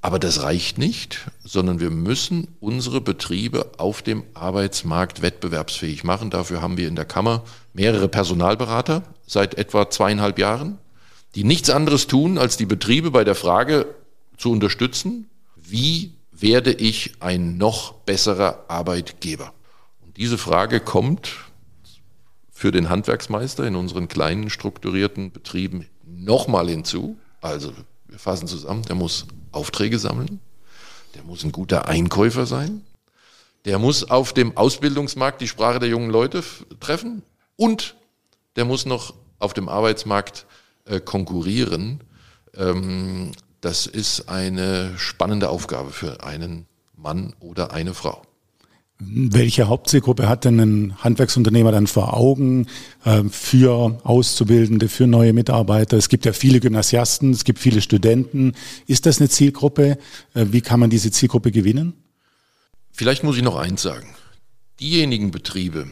[0.00, 6.30] Aber das reicht nicht, sondern wir müssen unsere Betriebe auf dem Arbeitsmarkt wettbewerbsfähig machen.
[6.30, 7.42] Dafür haben wir in der Kammer
[7.74, 10.78] mehrere Personalberater seit etwa zweieinhalb Jahren,
[11.34, 13.94] die nichts anderes tun, als die Betriebe bei der Frage
[14.38, 19.53] zu unterstützen, wie werde ich ein noch besserer Arbeitgeber?
[20.16, 21.32] Diese Frage kommt
[22.50, 27.18] für den Handwerksmeister in unseren kleinen strukturierten Betrieben nochmal hinzu.
[27.40, 27.72] Also
[28.06, 30.40] wir fassen zusammen, der muss Aufträge sammeln,
[31.14, 32.84] der muss ein guter Einkäufer sein,
[33.64, 36.44] der muss auf dem Ausbildungsmarkt die Sprache der jungen Leute
[36.78, 37.22] treffen
[37.56, 37.96] und
[38.54, 40.46] der muss noch auf dem Arbeitsmarkt
[40.84, 42.04] äh, konkurrieren.
[42.54, 48.22] Ähm, das ist eine spannende Aufgabe für einen Mann oder eine Frau.
[49.00, 52.68] Welche Hauptzielgruppe hat denn ein Handwerksunternehmer dann vor Augen
[53.04, 55.96] äh, für Auszubildende, für neue Mitarbeiter?
[55.96, 58.54] Es gibt ja viele Gymnasiasten, es gibt viele Studenten.
[58.86, 59.98] Ist das eine Zielgruppe?
[60.34, 61.94] Äh, wie kann man diese Zielgruppe gewinnen?
[62.92, 64.14] Vielleicht muss ich noch eins sagen.
[64.78, 65.88] Diejenigen Betriebe,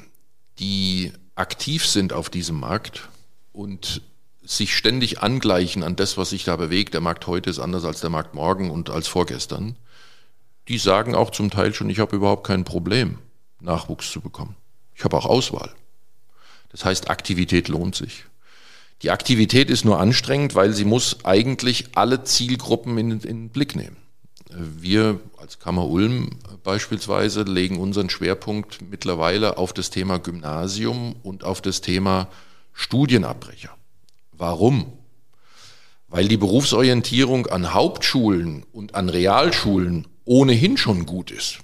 [0.61, 3.09] die aktiv sind auf diesem Markt
[3.51, 4.03] und
[4.45, 8.01] sich ständig angleichen an das, was sich da bewegt, der Markt heute ist anders als
[8.01, 9.77] der Markt morgen und als vorgestern,
[10.69, 13.19] die sagen auch zum Teil schon, ich habe überhaupt kein Problem,
[13.61, 14.57] Nachwuchs zu bekommen.
[14.95, 15.71] Ich habe auch Auswahl.
[16.71, 18.25] Das heißt, Aktivität lohnt sich.
[19.03, 23.75] Die Aktivität ist nur anstrengend, weil sie muss eigentlich alle Zielgruppen in, in den Blick
[23.75, 23.97] nehmen.
[24.49, 26.31] Wir als Kammer Ulm
[26.63, 32.29] beispielsweise legen unseren Schwerpunkt mittlerweile auf das Thema Gymnasium und auf das Thema
[32.75, 33.71] Studienabbrecher.
[34.33, 34.93] Warum?
[36.09, 41.59] Weil die Berufsorientierung an Hauptschulen und an Realschulen ohnehin schon gut ist.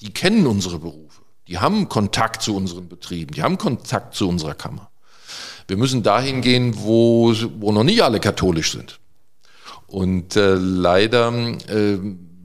[0.00, 4.54] Die kennen unsere Berufe, die haben Kontakt zu unseren Betrieben, die haben Kontakt zu unserer
[4.54, 4.90] Kammer.
[5.68, 8.98] Wir müssen dahin gehen, wo, wo noch nicht alle katholisch sind.
[9.86, 11.32] Und äh, leider
[11.68, 11.98] äh,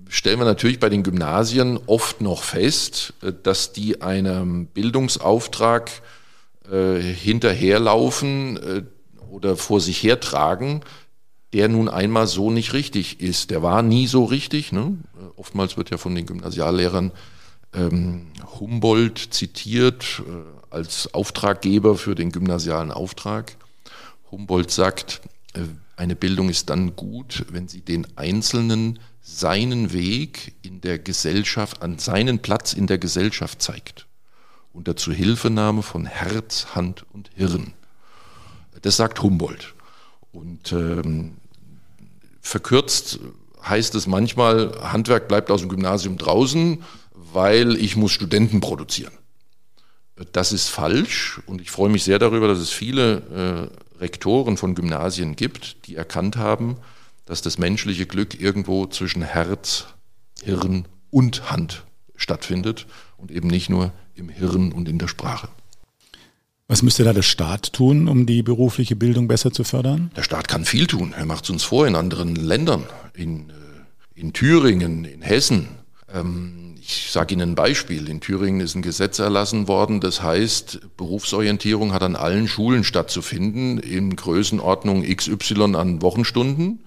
[0.10, 5.92] stellen wir natürlich bei den Gymnasien oft noch fest, äh, dass die einem Bildungsauftrag
[6.72, 8.84] äh, hinterherlaufen äh,
[9.32, 10.82] oder vor sich hertragen,
[11.54, 13.52] der nun einmal so nicht richtig ist.
[13.52, 14.72] Der war nie so richtig.
[14.72, 14.98] Ne?
[15.36, 17.12] Oftmals wird ja von den Gymnasiallehrern
[17.76, 18.28] ähm,
[18.60, 23.58] Humboldt zitiert äh, als Auftraggeber für den gymnasialen Auftrag.
[24.32, 25.22] Humboldt sagt,
[25.54, 25.62] äh,
[25.98, 32.00] eine Bildung ist dann gut, wenn sie den Einzelnen seinen Weg in der Gesellschaft, an
[32.00, 34.08] seinen Platz in der Gesellschaft zeigt.
[34.72, 37.74] Unter Zuhilfenahme von Herz, Hand und Hirn.
[38.82, 39.74] Das sagt Humboldt.
[40.32, 41.38] Und ähm,
[42.42, 43.20] verkürzt
[43.68, 49.14] heißt es manchmal, Handwerk bleibt aus dem Gymnasium draußen, weil ich muss Studenten produzieren.
[50.32, 54.76] Das ist falsch und ich freue mich sehr darüber, dass es viele äh, Rektoren von
[54.76, 56.78] Gymnasien gibt, die erkannt haben,
[57.26, 59.88] dass das menschliche Glück irgendwo zwischen Herz,
[60.44, 61.84] Hirn und Hand
[62.16, 62.86] stattfindet
[63.18, 65.50] und eben nicht nur im Hirn und in der Sprache.
[66.68, 70.10] Was müsste da der Staat tun, um die berufliche Bildung besser zu fördern?
[70.16, 71.14] Der Staat kann viel tun.
[71.16, 73.54] Er macht es uns vor in anderen Ländern, in, äh,
[74.16, 75.68] in Thüringen, in Hessen.
[76.12, 78.10] Ähm, ich sage Ihnen ein Beispiel.
[78.10, 83.78] In Thüringen ist ein Gesetz erlassen worden, das heißt, Berufsorientierung hat an allen Schulen stattzufinden
[83.78, 86.84] in Größenordnung XY an Wochenstunden.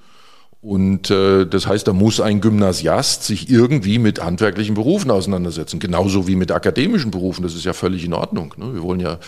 [0.60, 6.26] Und äh, das heißt, da muss ein Gymnasiast sich irgendwie mit handwerklichen Berufen auseinandersetzen, genauso
[6.26, 7.44] wie mit akademischen Berufen.
[7.44, 8.54] Das ist ja völlig in Ordnung.
[8.56, 8.74] Ne?
[8.74, 9.20] Wir wollen ja,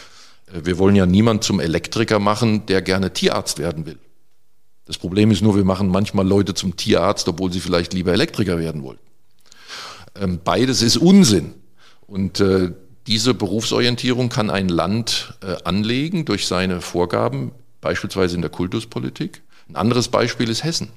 [0.52, 3.98] wir wollen ja niemand zum Elektriker machen, der gerne Tierarzt werden will.
[4.86, 8.58] Das Problem ist nur, wir machen manchmal Leute zum Tierarzt, obwohl sie vielleicht lieber Elektriker
[8.58, 8.98] werden wollen.
[10.16, 11.54] Ähm, beides ist Unsinn.
[12.06, 12.72] Und äh,
[13.06, 19.42] diese Berufsorientierung kann ein Land äh, anlegen durch seine Vorgaben, beispielsweise in der Kultuspolitik.
[19.68, 20.88] Ein anderes Beispiel ist Hessen.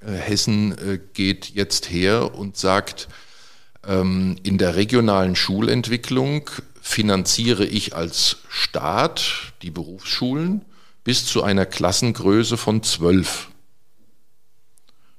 [0.00, 0.76] Äh, Hessen
[1.14, 3.08] geht jetzt her und sagt,
[3.86, 6.50] ähm, in der regionalen Schulentwicklung
[6.86, 10.64] finanziere ich als Staat die Berufsschulen
[11.02, 13.48] bis zu einer Klassengröße von zwölf.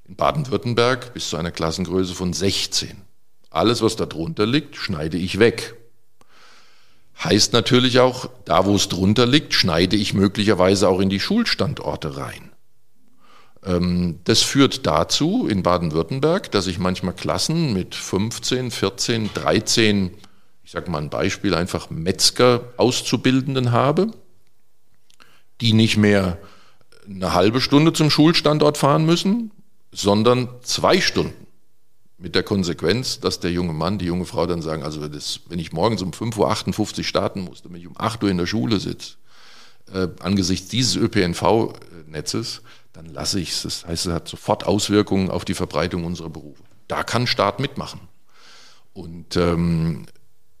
[0.06, 3.02] In Baden-Württemberg bis zu einer Klassengröße von 16.
[3.50, 5.74] Alles, was darunter liegt, schneide ich weg.
[7.22, 12.16] Heißt natürlich auch, da wo es drunter liegt, schneide ich möglicherweise auch in die Schulstandorte
[12.16, 12.50] rein.
[13.62, 20.14] Ähm, das führt dazu in Baden-Württemberg, dass ich manchmal Klassen mit 15, 14, 13,
[20.68, 24.08] ich sage mal ein Beispiel, einfach Metzger-Auszubildenden habe,
[25.62, 26.36] die nicht mehr
[27.08, 29.50] eine halbe Stunde zum Schulstandort fahren müssen,
[29.92, 31.46] sondern zwei Stunden.
[32.18, 35.58] Mit der Konsequenz, dass der junge Mann, die junge Frau dann sagen, also das, wenn
[35.58, 38.78] ich morgens um 5.58 Uhr starten muss, wenn ich um 8 Uhr in der Schule
[38.78, 39.14] sitze,
[39.90, 42.60] äh, angesichts dieses ÖPNV-Netzes,
[42.92, 43.62] dann lasse ich es.
[43.62, 46.62] Das heißt, es hat sofort Auswirkungen auf die Verbreitung unserer Berufe.
[46.88, 48.00] Da kann Staat mitmachen.
[48.92, 50.04] Und ähm,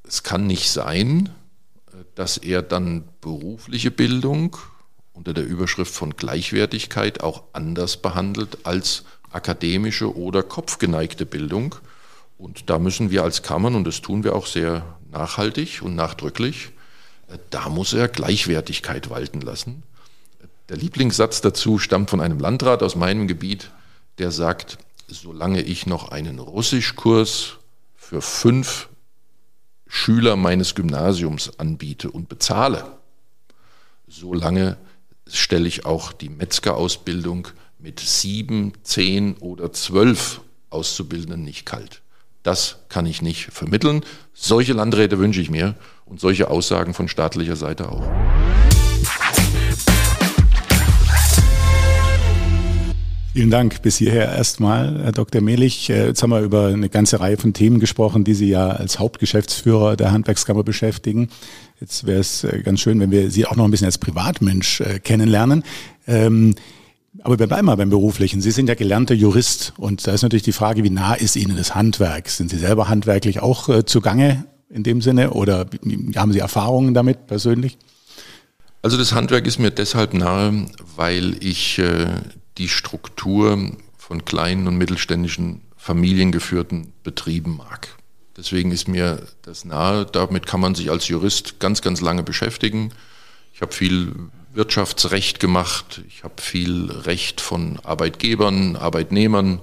[0.08, 1.28] es kann nicht sein,
[2.14, 4.56] dass er dann berufliche Bildung
[5.12, 11.74] unter der Überschrift von Gleichwertigkeit auch anders behandelt als akademische oder kopfgeneigte Bildung.
[12.38, 16.70] Und da müssen wir als Kammern, und das tun wir auch sehr nachhaltig und nachdrücklich,
[17.28, 19.82] äh, da muss er Gleichwertigkeit walten lassen.
[20.68, 23.70] Der Lieblingssatz dazu stammt von einem Landrat aus meinem Gebiet,
[24.18, 27.56] der sagt, solange ich noch einen Russischkurs
[27.96, 28.87] für fünf
[29.88, 32.84] Schüler meines Gymnasiums anbiete und bezahle,
[34.06, 34.76] solange
[35.26, 37.48] stelle ich auch die Metzgerausbildung
[37.78, 42.02] mit sieben, zehn oder zwölf Auszubildenden nicht kalt.
[42.42, 44.04] Das kann ich nicht vermitteln.
[44.32, 45.74] Solche Landräte wünsche ich mir
[46.04, 48.06] und solche Aussagen von staatlicher Seite auch.
[53.38, 55.40] Vielen Dank bis hierher erstmal, Herr Dr.
[55.40, 55.90] Mehlich.
[55.90, 58.98] Äh, jetzt haben wir über eine ganze Reihe von Themen gesprochen, die Sie ja als
[58.98, 61.28] Hauptgeschäftsführer der Handwerkskammer beschäftigen.
[61.78, 64.80] Jetzt wäre es äh, ganz schön, wenn wir Sie auch noch ein bisschen als Privatmensch
[64.80, 65.62] äh, kennenlernen.
[66.08, 66.56] Ähm,
[67.22, 68.40] aber wir bleiben mal beim Beruflichen.
[68.40, 71.56] Sie sind ja gelernter Jurist und da ist natürlich die Frage, wie nah ist Ihnen
[71.56, 72.30] das Handwerk?
[72.30, 75.66] Sind Sie selber handwerklich auch zugange in dem Sinne oder
[76.16, 77.78] haben Sie Erfahrungen damit persönlich?
[78.82, 81.80] Also das Handwerk ist mir deshalb nahe, weil ich
[82.58, 87.96] die Struktur von kleinen und mittelständischen familiengeführten Betrieben mag.
[88.36, 90.06] Deswegen ist mir das nahe.
[90.06, 92.92] Damit kann man sich als Jurist ganz, ganz lange beschäftigen.
[93.52, 94.12] Ich habe viel
[94.54, 96.02] Wirtschaftsrecht gemacht.
[96.08, 99.60] Ich habe viel Recht von Arbeitgebern, Arbeitnehmern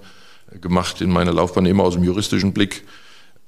[0.62, 2.84] gemacht in meiner Laufbahn, immer aus dem juristischen Blick.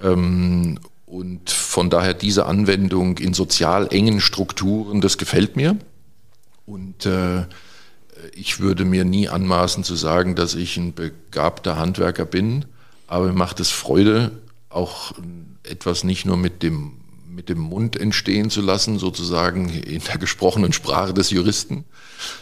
[0.01, 5.77] Ähm, und von daher diese Anwendung in sozial engen Strukturen, das gefällt mir.
[6.65, 7.45] Und äh,
[8.33, 12.65] ich würde mir nie anmaßen zu sagen, dass ich ein begabter Handwerker bin,
[13.07, 14.31] aber mir macht es Freude,
[14.69, 15.13] auch
[15.63, 16.93] etwas nicht nur mit dem
[17.37, 21.85] mit dem Mund entstehen zu lassen, sozusagen in der gesprochenen Sprache des Juristen,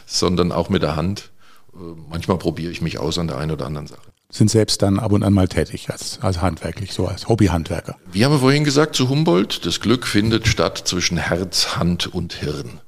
[0.05, 1.31] sondern auch mit der Hand.
[1.73, 4.01] Äh, manchmal probiere ich mich aus an der einen oder anderen Sache.
[4.29, 7.97] Sind selbst dann ab und an mal tätig als, als handwerklich, so als Hobbyhandwerker.
[8.09, 12.79] Wir haben vorhin gesagt zu Humboldt, das Glück findet statt zwischen Herz, Hand und Hirn.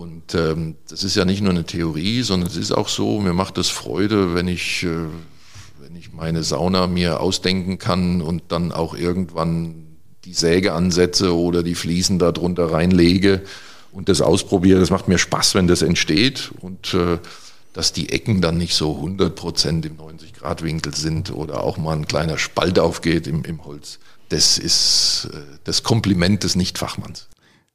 [0.00, 3.34] Und ähm, das ist ja nicht nur eine Theorie, sondern es ist auch so, mir
[3.34, 4.88] macht es Freude, wenn ich, äh,
[5.78, 11.62] wenn ich meine Sauna mir ausdenken kann und dann auch irgendwann die Säge ansetze oder
[11.62, 13.42] die Fliesen da drunter reinlege
[13.92, 14.80] und das ausprobiere.
[14.80, 17.18] Das macht mir Spaß, wenn das entsteht und äh,
[17.74, 22.08] dass die Ecken dann nicht so 100 Prozent im 90-Grad-Winkel sind oder auch mal ein
[22.08, 23.98] kleiner Spalt aufgeht im, im Holz.
[24.30, 27.28] Das ist äh, das Kompliment des Nichtfachmanns.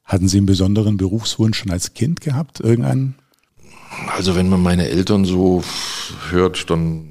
[0.06, 2.60] Hatten Sie einen besonderen Berufswunsch schon als Kind gehabt?
[2.60, 3.16] Irgendeinen?
[4.14, 5.64] Also wenn man meine Eltern so
[6.30, 7.08] hört, dann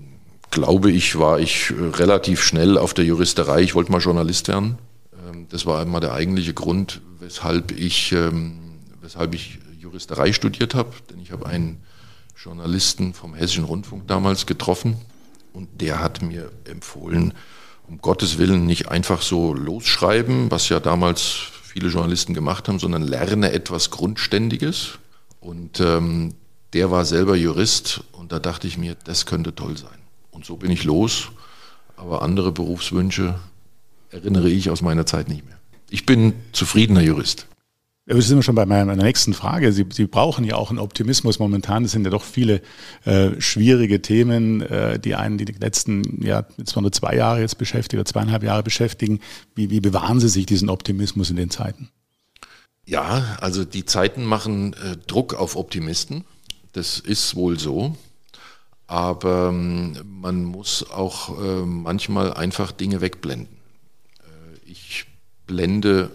[0.50, 3.62] glaube ich, war ich relativ schnell auf der Juristerei.
[3.62, 4.78] Ich wollte mal Journalist werden.
[5.28, 8.60] Ähm, das war immer der eigentliche Grund, weshalb ich, ähm,
[9.02, 10.92] weshalb ich Juristerei studiert habe.
[11.10, 11.84] Denn ich habe einen
[12.42, 14.96] Journalisten vom Hessischen Rundfunk damals getroffen
[15.52, 17.34] und der hat mir empfohlen,
[17.88, 23.02] um Gottes Willen nicht einfach so losschreiben, was ja damals viele Journalisten gemacht haben, sondern
[23.02, 24.98] lerne etwas Grundständiges.
[25.42, 26.36] Und ähm,
[26.72, 30.00] der war selber Jurist und da dachte ich mir, das könnte toll sein.
[30.32, 31.32] Und so bin ich los,
[31.98, 33.38] aber andere Berufswünsche
[34.10, 35.58] erinnere ich aus meiner Zeit nicht mehr.
[35.90, 37.46] Ich bin zufriedener Jurist.
[38.08, 39.74] Wir sind schon bei meiner nächsten Frage.
[39.74, 41.86] Sie, Sie brauchen ja auch einen Optimismus momentan.
[41.86, 42.62] Es sind ja doch viele
[43.04, 48.02] äh, schwierige Themen, äh, die einen die letzten, ja, jetzt nur zwei Jahre jetzt beschäftigen
[48.02, 49.22] oder zweieinhalb Jahre beschäftigen.
[49.56, 51.90] Wie, wie bewahren Sie sich diesen Optimismus in den Zeiten?
[52.86, 56.26] Ja, also die Zeiten machen äh, Druck auf Optimisten.
[56.74, 57.96] Das ist wohl so.
[58.86, 63.58] Aber ähm, man muss auch äh, manchmal einfach Dinge wegblenden.
[64.20, 65.06] Äh, ich
[65.48, 66.12] blende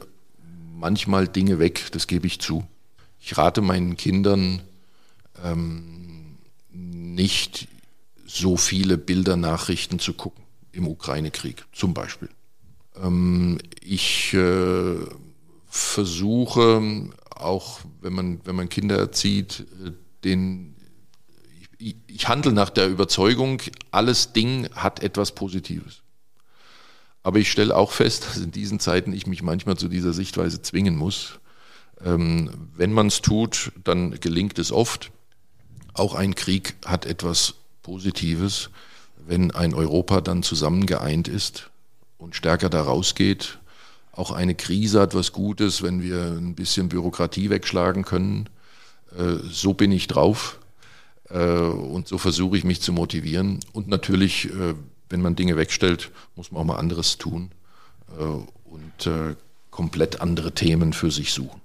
[0.81, 2.67] manchmal Dinge weg, das gebe ich zu.
[3.21, 4.63] Ich rate meinen Kindern
[5.45, 6.39] ähm,
[6.73, 7.69] nicht
[8.27, 12.31] so viele Bildernachrichten zu gucken im Ukraine-Krieg zum Beispiel.
[13.03, 14.97] Ähm, ich äh,
[15.69, 19.91] versuche auch, wenn man, wenn man Kinder erzieht, äh,
[20.25, 20.77] den,
[21.79, 23.61] ich, ich handle nach der Überzeugung,
[23.91, 26.03] alles Ding hat etwas Positives.
[27.23, 30.63] Aber ich stelle auch fest, dass in diesen Zeiten ich mich manchmal zu dieser Sichtweise
[30.63, 31.39] zwingen muss.
[32.05, 35.11] Ähm, wenn man es tut, dann gelingt es oft.
[35.93, 38.71] Auch ein Krieg hat etwas Positives,
[39.27, 41.71] wenn ein Europa dann zusammengeeint ist
[42.17, 43.59] und stärker da rausgeht.
[44.13, 48.49] Auch eine Krise hat was Gutes, wenn wir ein bisschen Bürokratie wegschlagen können.
[49.17, 50.59] Äh, so bin ich drauf
[51.29, 53.61] äh, und so versuche ich mich zu motivieren.
[53.73, 54.75] Und natürlich äh,
[55.11, 57.51] wenn man Dinge wegstellt, muss man auch mal anderes tun
[58.19, 59.35] äh, und äh,
[59.71, 61.61] komplett andere Themen für sich suchen.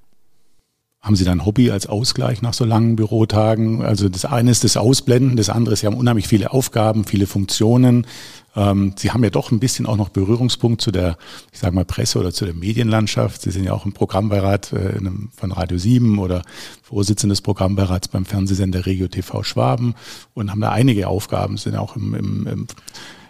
[1.05, 3.83] Haben Sie dann Hobby als Ausgleich nach so langen Bürotagen?
[3.83, 7.27] Also das eine ist das Ausblenden, das andere ist, Sie haben unheimlich viele Aufgaben, viele
[7.27, 8.07] Funktionen.
[8.55, 11.19] Ähm, Sie haben ja doch ein bisschen auch noch Berührungspunkt zu der,
[11.51, 13.43] ich sage mal, Presse oder zu der Medienlandschaft.
[13.43, 14.99] Sie sind ja auch im Programmbeirat äh,
[15.37, 16.41] von Radio 7 oder
[16.81, 19.93] Vorsitzender des Programmbeirats beim Fernsehsender Regio TV Schwaben
[20.33, 22.67] und haben da einige Aufgaben, sind auch im, im, im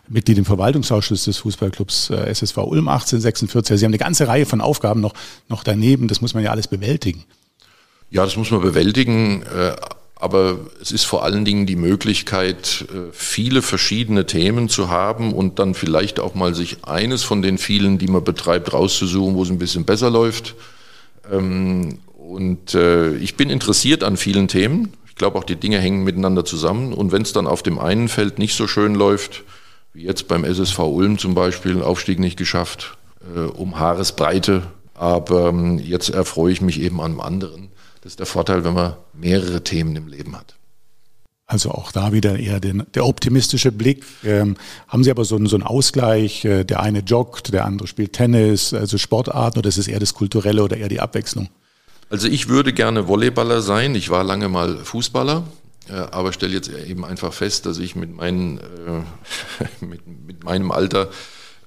[0.07, 3.71] Mitglied im Verwaltungsausschuss des Fußballclubs äh, SSV Ulm 1846.
[3.71, 5.13] Also Sie haben eine ganze Reihe von Aufgaben noch,
[5.49, 6.07] noch daneben.
[6.07, 7.25] Das muss man ja alles bewältigen.
[8.11, 9.43] Ja, das muss man bewältigen.
[9.43, 9.75] Äh,
[10.17, 15.59] aber es ist vor allen Dingen die Möglichkeit, äh, viele verschiedene Themen zu haben und
[15.59, 19.49] dann vielleicht auch mal sich eines von den vielen, die man betreibt, rauszusuchen, wo es
[19.49, 20.55] ein bisschen besser läuft.
[21.31, 24.93] Ähm, und ich bin interessiert an vielen Themen.
[25.07, 26.91] Ich glaube auch, die Dinge hängen miteinander zusammen.
[26.91, 29.43] Und wenn es dann auf dem einen Feld nicht so schön läuft,
[29.95, 32.97] wie jetzt beim SSV Ulm zum Beispiel, Aufstieg nicht geschafft,
[33.33, 34.63] äh, um Haaresbreite.
[34.93, 37.69] Aber ähm, jetzt erfreue ich mich eben an einem anderen.
[38.01, 40.55] Das ist der Vorteil, wenn man mehrere Themen im Leben hat.
[41.47, 44.03] Also auch da wieder eher den, der optimistische Blick.
[44.23, 46.43] Ähm, haben Sie aber so, einen, so einen Ausgleich?
[46.43, 50.13] Äh, der eine joggt, der andere spielt Tennis, also Sportarten oder ist es eher das
[50.13, 51.49] Kulturelle oder eher die Abwechslung?
[52.09, 53.95] Also ich würde gerne Volleyballer sein.
[53.95, 55.43] Ich war lange mal Fußballer
[55.93, 61.09] aber stelle jetzt eben einfach fest, dass ich mit, meinen, äh, mit, mit meinem Alter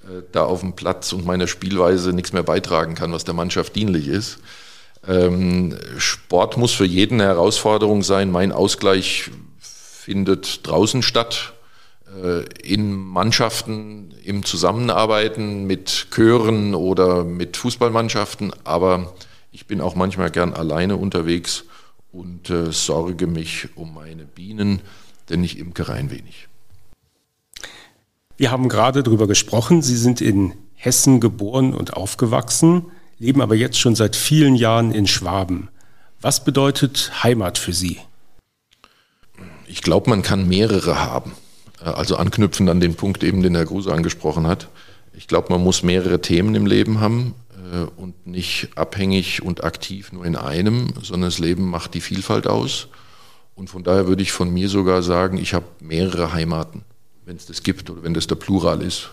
[0.05, 3.77] äh, da auf dem Platz und meiner Spielweise nichts mehr beitragen kann, was der Mannschaft
[3.77, 4.39] dienlich ist.
[5.07, 8.31] Ähm, Sport muss für jeden eine Herausforderung sein.
[8.31, 11.53] Mein Ausgleich findet draußen statt,
[12.23, 19.15] äh, in Mannschaften, im Zusammenarbeiten mit Chören oder mit Fußballmannschaften, aber
[19.53, 21.65] ich bin auch manchmal gern alleine unterwegs
[22.19, 24.81] und äh, sorge mich um meine Bienen,
[25.29, 26.49] denn ich imke rein wenig.
[28.37, 32.87] Wir haben gerade darüber gesprochen, Sie sind in Hessen geboren und aufgewachsen,
[33.19, 35.69] leben aber jetzt schon seit vielen Jahren in Schwaben.
[36.21, 37.99] Was bedeutet Heimat für Sie?
[39.67, 41.33] Ich glaube, man kann mehrere haben.
[41.81, 44.69] Äh, also anknüpfend an den Punkt eben, den Herr Gruse angesprochen hat.
[45.13, 47.35] Ich glaube, man muss mehrere Themen im Leben haben.
[47.73, 52.47] Äh, und nicht abhängig und aktiv nur in einem, sondern das Leben macht die Vielfalt
[52.47, 52.89] aus.
[53.55, 56.83] Und von daher würde ich von mir sogar sagen, ich habe mehrere Heimaten,
[57.25, 59.11] wenn es das gibt oder wenn das der Plural ist.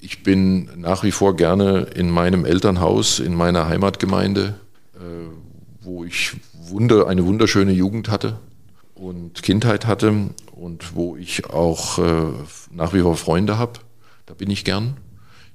[0.00, 4.54] Ich bin nach wie vor gerne in meinem Elternhaus, in meiner Heimatgemeinde,
[4.94, 5.00] äh,
[5.80, 6.36] wo ich
[7.06, 8.38] eine wunderschöne Jugend hatte
[8.94, 12.32] und Kindheit hatte und wo ich auch äh,
[12.70, 13.80] nach wie vor Freunde habe.
[14.26, 14.96] Da bin ich gern.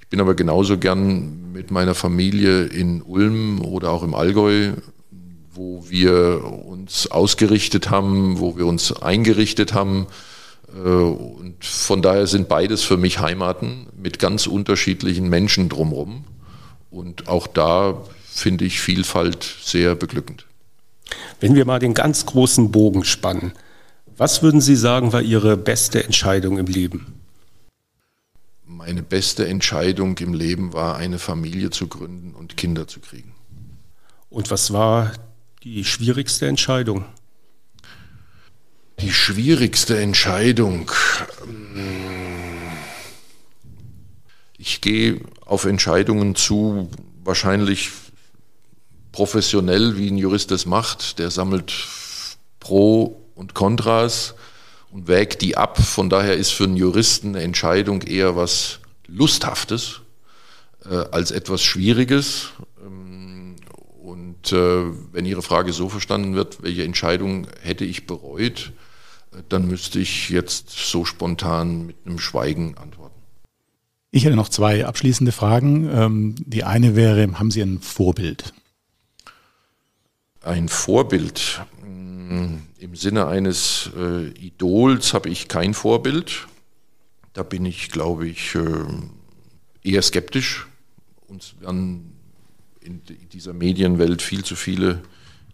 [0.05, 4.73] Ich bin aber genauso gern mit meiner Familie in Ulm oder auch im Allgäu,
[5.51, 10.05] wo wir uns ausgerichtet haben, wo wir uns eingerichtet haben.
[10.75, 16.25] Äh, und von daher sind beides für mich Heimaten mit ganz unterschiedlichen Menschen drumherum.
[16.91, 20.45] Und auch da finde ich Vielfalt sehr beglückend.
[21.39, 23.53] Wenn wir mal den ganz großen Bogen spannen,
[24.17, 27.14] was würden Sie sagen, war Ihre beste Entscheidung im Leben?
[28.85, 33.33] Meine beste Entscheidung im Leben war, eine Familie zu gründen und Kinder zu kriegen.
[34.29, 35.11] Und was war
[35.63, 37.03] die schwierigste Entscheidung?
[38.99, 40.91] Die schwierigste Entscheidung.
[44.59, 46.91] Ich gehe auf Entscheidungen zu,
[47.23, 47.89] wahrscheinlich
[49.11, 51.17] professionell, wie ein Jurist das macht.
[51.17, 51.73] Der sammelt
[52.59, 54.35] Pro und Kontras
[54.95, 55.77] und wägt die ab.
[55.77, 59.99] Von daher ist für einen Juristen eine Entscheidung eher was Lusthaftes
[60.89, 62.51] äh, als etwas Schwieriges.
[62.81, 63.57] Ähm,
[64.01, 68.71] und äh, wenn Ihre Frage so verstanden wird, welche Entscheidung hätte ich bereut,
[69.33, 73.19] äh, dann müsste ich jetzt so spontan mit einem Schweigen antworten.
[74.11, 75.89] Ich hätte noch zwei abschließende Fragen.
[75.91, 78.53] Ähm, die eine wäre, haben Sie ein Vorbild?
[80.41, 81.65] Ein Vorbild.
[82.85, 86.45] Im Sinne eines äh, Idols habe ich kein Vorbild.
[87.33, 88.61] Da bin ich, glaube ich, äh,
[89.81, 90.67] eher skeptisch.
[91.25, 92.13] Uns werden
[92.81, 93.01] in
[93.33, 95.01] dieser Medienwelt viel zu viele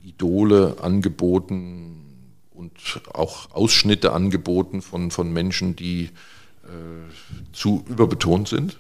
[0.04, 2.04] Idole angeboten
[2.54, 2.74] und
[3.14, 6.10] auch Ausschnitte angeboten von, von Menschen, die
[6.66, 7.14] äh,
[7.54, 8.78] zu überbetont sind.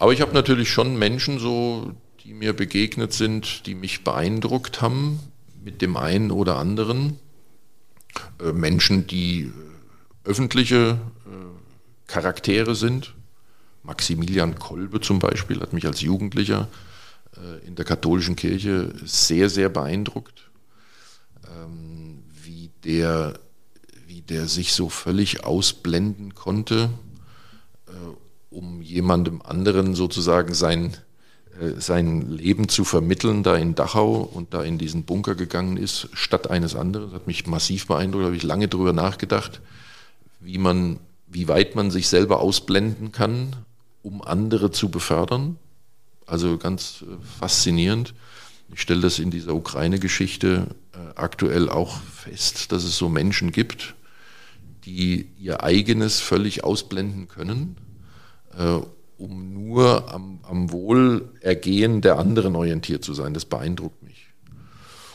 [0.00, 1.92] Aber ich habe natürlich schon Menschen so,
[2.24, 5.20] die mir begegnet sind, die mich beeindruckt haben
[5.62, 7.20] mit dem einen oder anderen.
[8.40, 10.98] Äh, Menschen, die äh, öffentliche
[12.06, 13.14] Charaktere sind.
[13.82, 16.68] Maximilian Kolbe zum Beispiel hat mich als Jugendlicher
[17.66, 20.50] in der katholischen Kirche sehr, sehr beeindruckt,
[21.46, 23.38] ähm, wie der
[24.08, 26.90] wie der sich so völlig ausblenden konnte,
[27.86, 27.92] äh,
[28.50, 31.07] um jemandem anderen sozusagen sein, äh,
[31.78, 36.50] sein Leben zu vermitteln, da in Dachau und da in diesen Bunker gegangen ist, statt
[36.50, 37.06] eines anderen.
[37.06, 39.60] Das hat mich massiv beeindruckt, da habe ich lange drüber nachgedacht,
[40.40, 43.56] wie man, wie weit man sich selber ausblenden kann,
[44.02, 45.56] um andere zu befördern.
[46.26, 48.14] Also ganz äh, faszinierend.
[48.72, 50.66] Ich stelle das in dieser Ukraine-Geschichte
[51.14, 53.94] aktuell auch fest, dass es so Menschen gibt,
[54.84, 57.76] die ihr eigenes völlig ausblenden können,
[58.56, 58.78] äh,
[59.18, 63.34] um nur am, am Wohlergehen der anderen orientiert zu sein.
[63.34, 64.28] Das beeindruckt mich.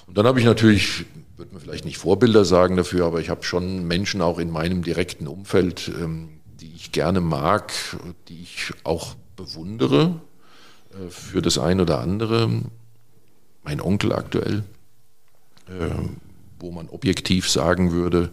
[0.06, 1.06] Und dann habe ich natürlich,
[1.38, 4.84] würde man vielleicht nicht Vorbilder sagen dafür, aber ich habe schon Menschen auch in meinem
[4.84, 7.74] direkten Umfeld, ähm, die ich gerne mag,
[8.28, 10.22] die ich auch bewundere
[10.91, 12.49] äh, für das ein oder andere.
[13.64, 14.64] Mein Onkel aktuell,
[15.68, 15.89] äh,
[16.60, 18.32] wo man objektiv sagen würde,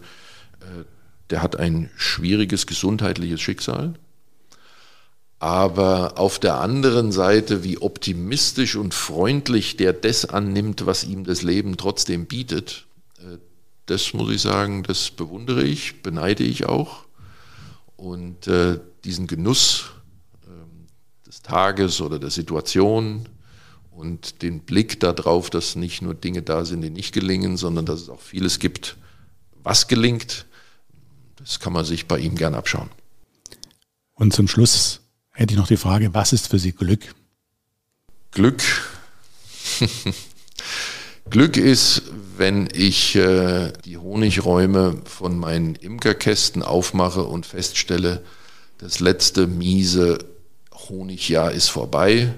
[0.59, 0.83] äh,
[1.29, 3.93] der hat ein schwieriges gesundheitliches Schicksal.
[5.41, 11.41] Aber auf der anderen Seite, wie optimistisch und freundlich der das annimmt, was ihm das
[11.41, 12.85] Leben trotzdem bietet,
[13.17, 13.39] äh,
[13.87, 17.05] das muss ich sagen, das bewundere ich, beneide ich auch.
[17.97, 19.85] Und äh, diesen Genuss
[20.43, 23.27] äh, des Tages oder der Situation
[23.89, 28.01] und den Blick darauf, dass nicht nur Dinge da sind, die nicht gelingen, sondern dass
[28.01, 28.95] es auch vieles gibt,
[29.63, 30.45] was gelingt,
[31.37, 32.91] das kann man sich bei ihm gern abschauen.
[34.13, 35.00] Und zum Schluss
[35.33, 37.13] hätte ich noch die Frage, was ist für Sie Glück?
[38.31, 38.61] Glück.
[41.29, 42.03] Glück ist,
[42.37, 48.23] wenn ich äh, die Honigräume von meinen Imkerkästen aufmache und feststelle,
[48.79, 50.19] das letzte miese
[50.73, 52.33] Honigjahr ist vorbei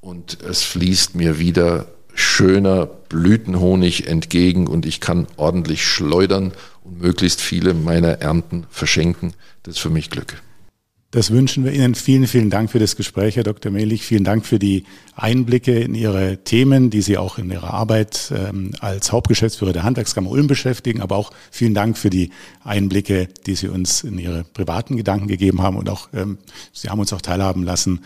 [0.00, 6.52] und es fließt mir wieder schöner Blütenhonig entgegen und ich kann ordentlich schleudern
[6.84, 9.34] und möglichst viele meiner Ernten verschenken.
[9.62, 10.42] Das ist für mich Glück.
[11.12, 11.94] Das wünschen wir Ihnen.
[11.94, 13.70] Vielen, vielen Dank für das Gespräch, Herr Dr.
[13.70, 14.02] Mehlich.
[14.02, 14.84] Vielen Dank für die
[15.14, 20.30] Einblicke in Ihre Themen, die Sie auch in Ihrer Arbeit ähm, als Hauptgeschäftsführer der Handwerkskammer
[20.30, 21.02] Ulm beschäftigen.
[21.02, 22.30] Aber auch vielen Dank für die
[22.64, 25.76] Einblicke, die Sie uns in Ihre privaten Gedanken gegeben haben.
[25.76, 26.38] Und auch, ähm,
[26.72, 28.00] Sie haben uns auch teilhaben lassen,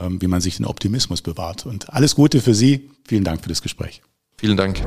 [0.00, 1.66] ähm, wie man sich den Optimismus bewahrt.
[1.66, 2.90] Und alles Gute für Sie.
[3.08, 4.02] Vielen Dank für das Gespräch.
[4.38, 4.84] Vielen Dank.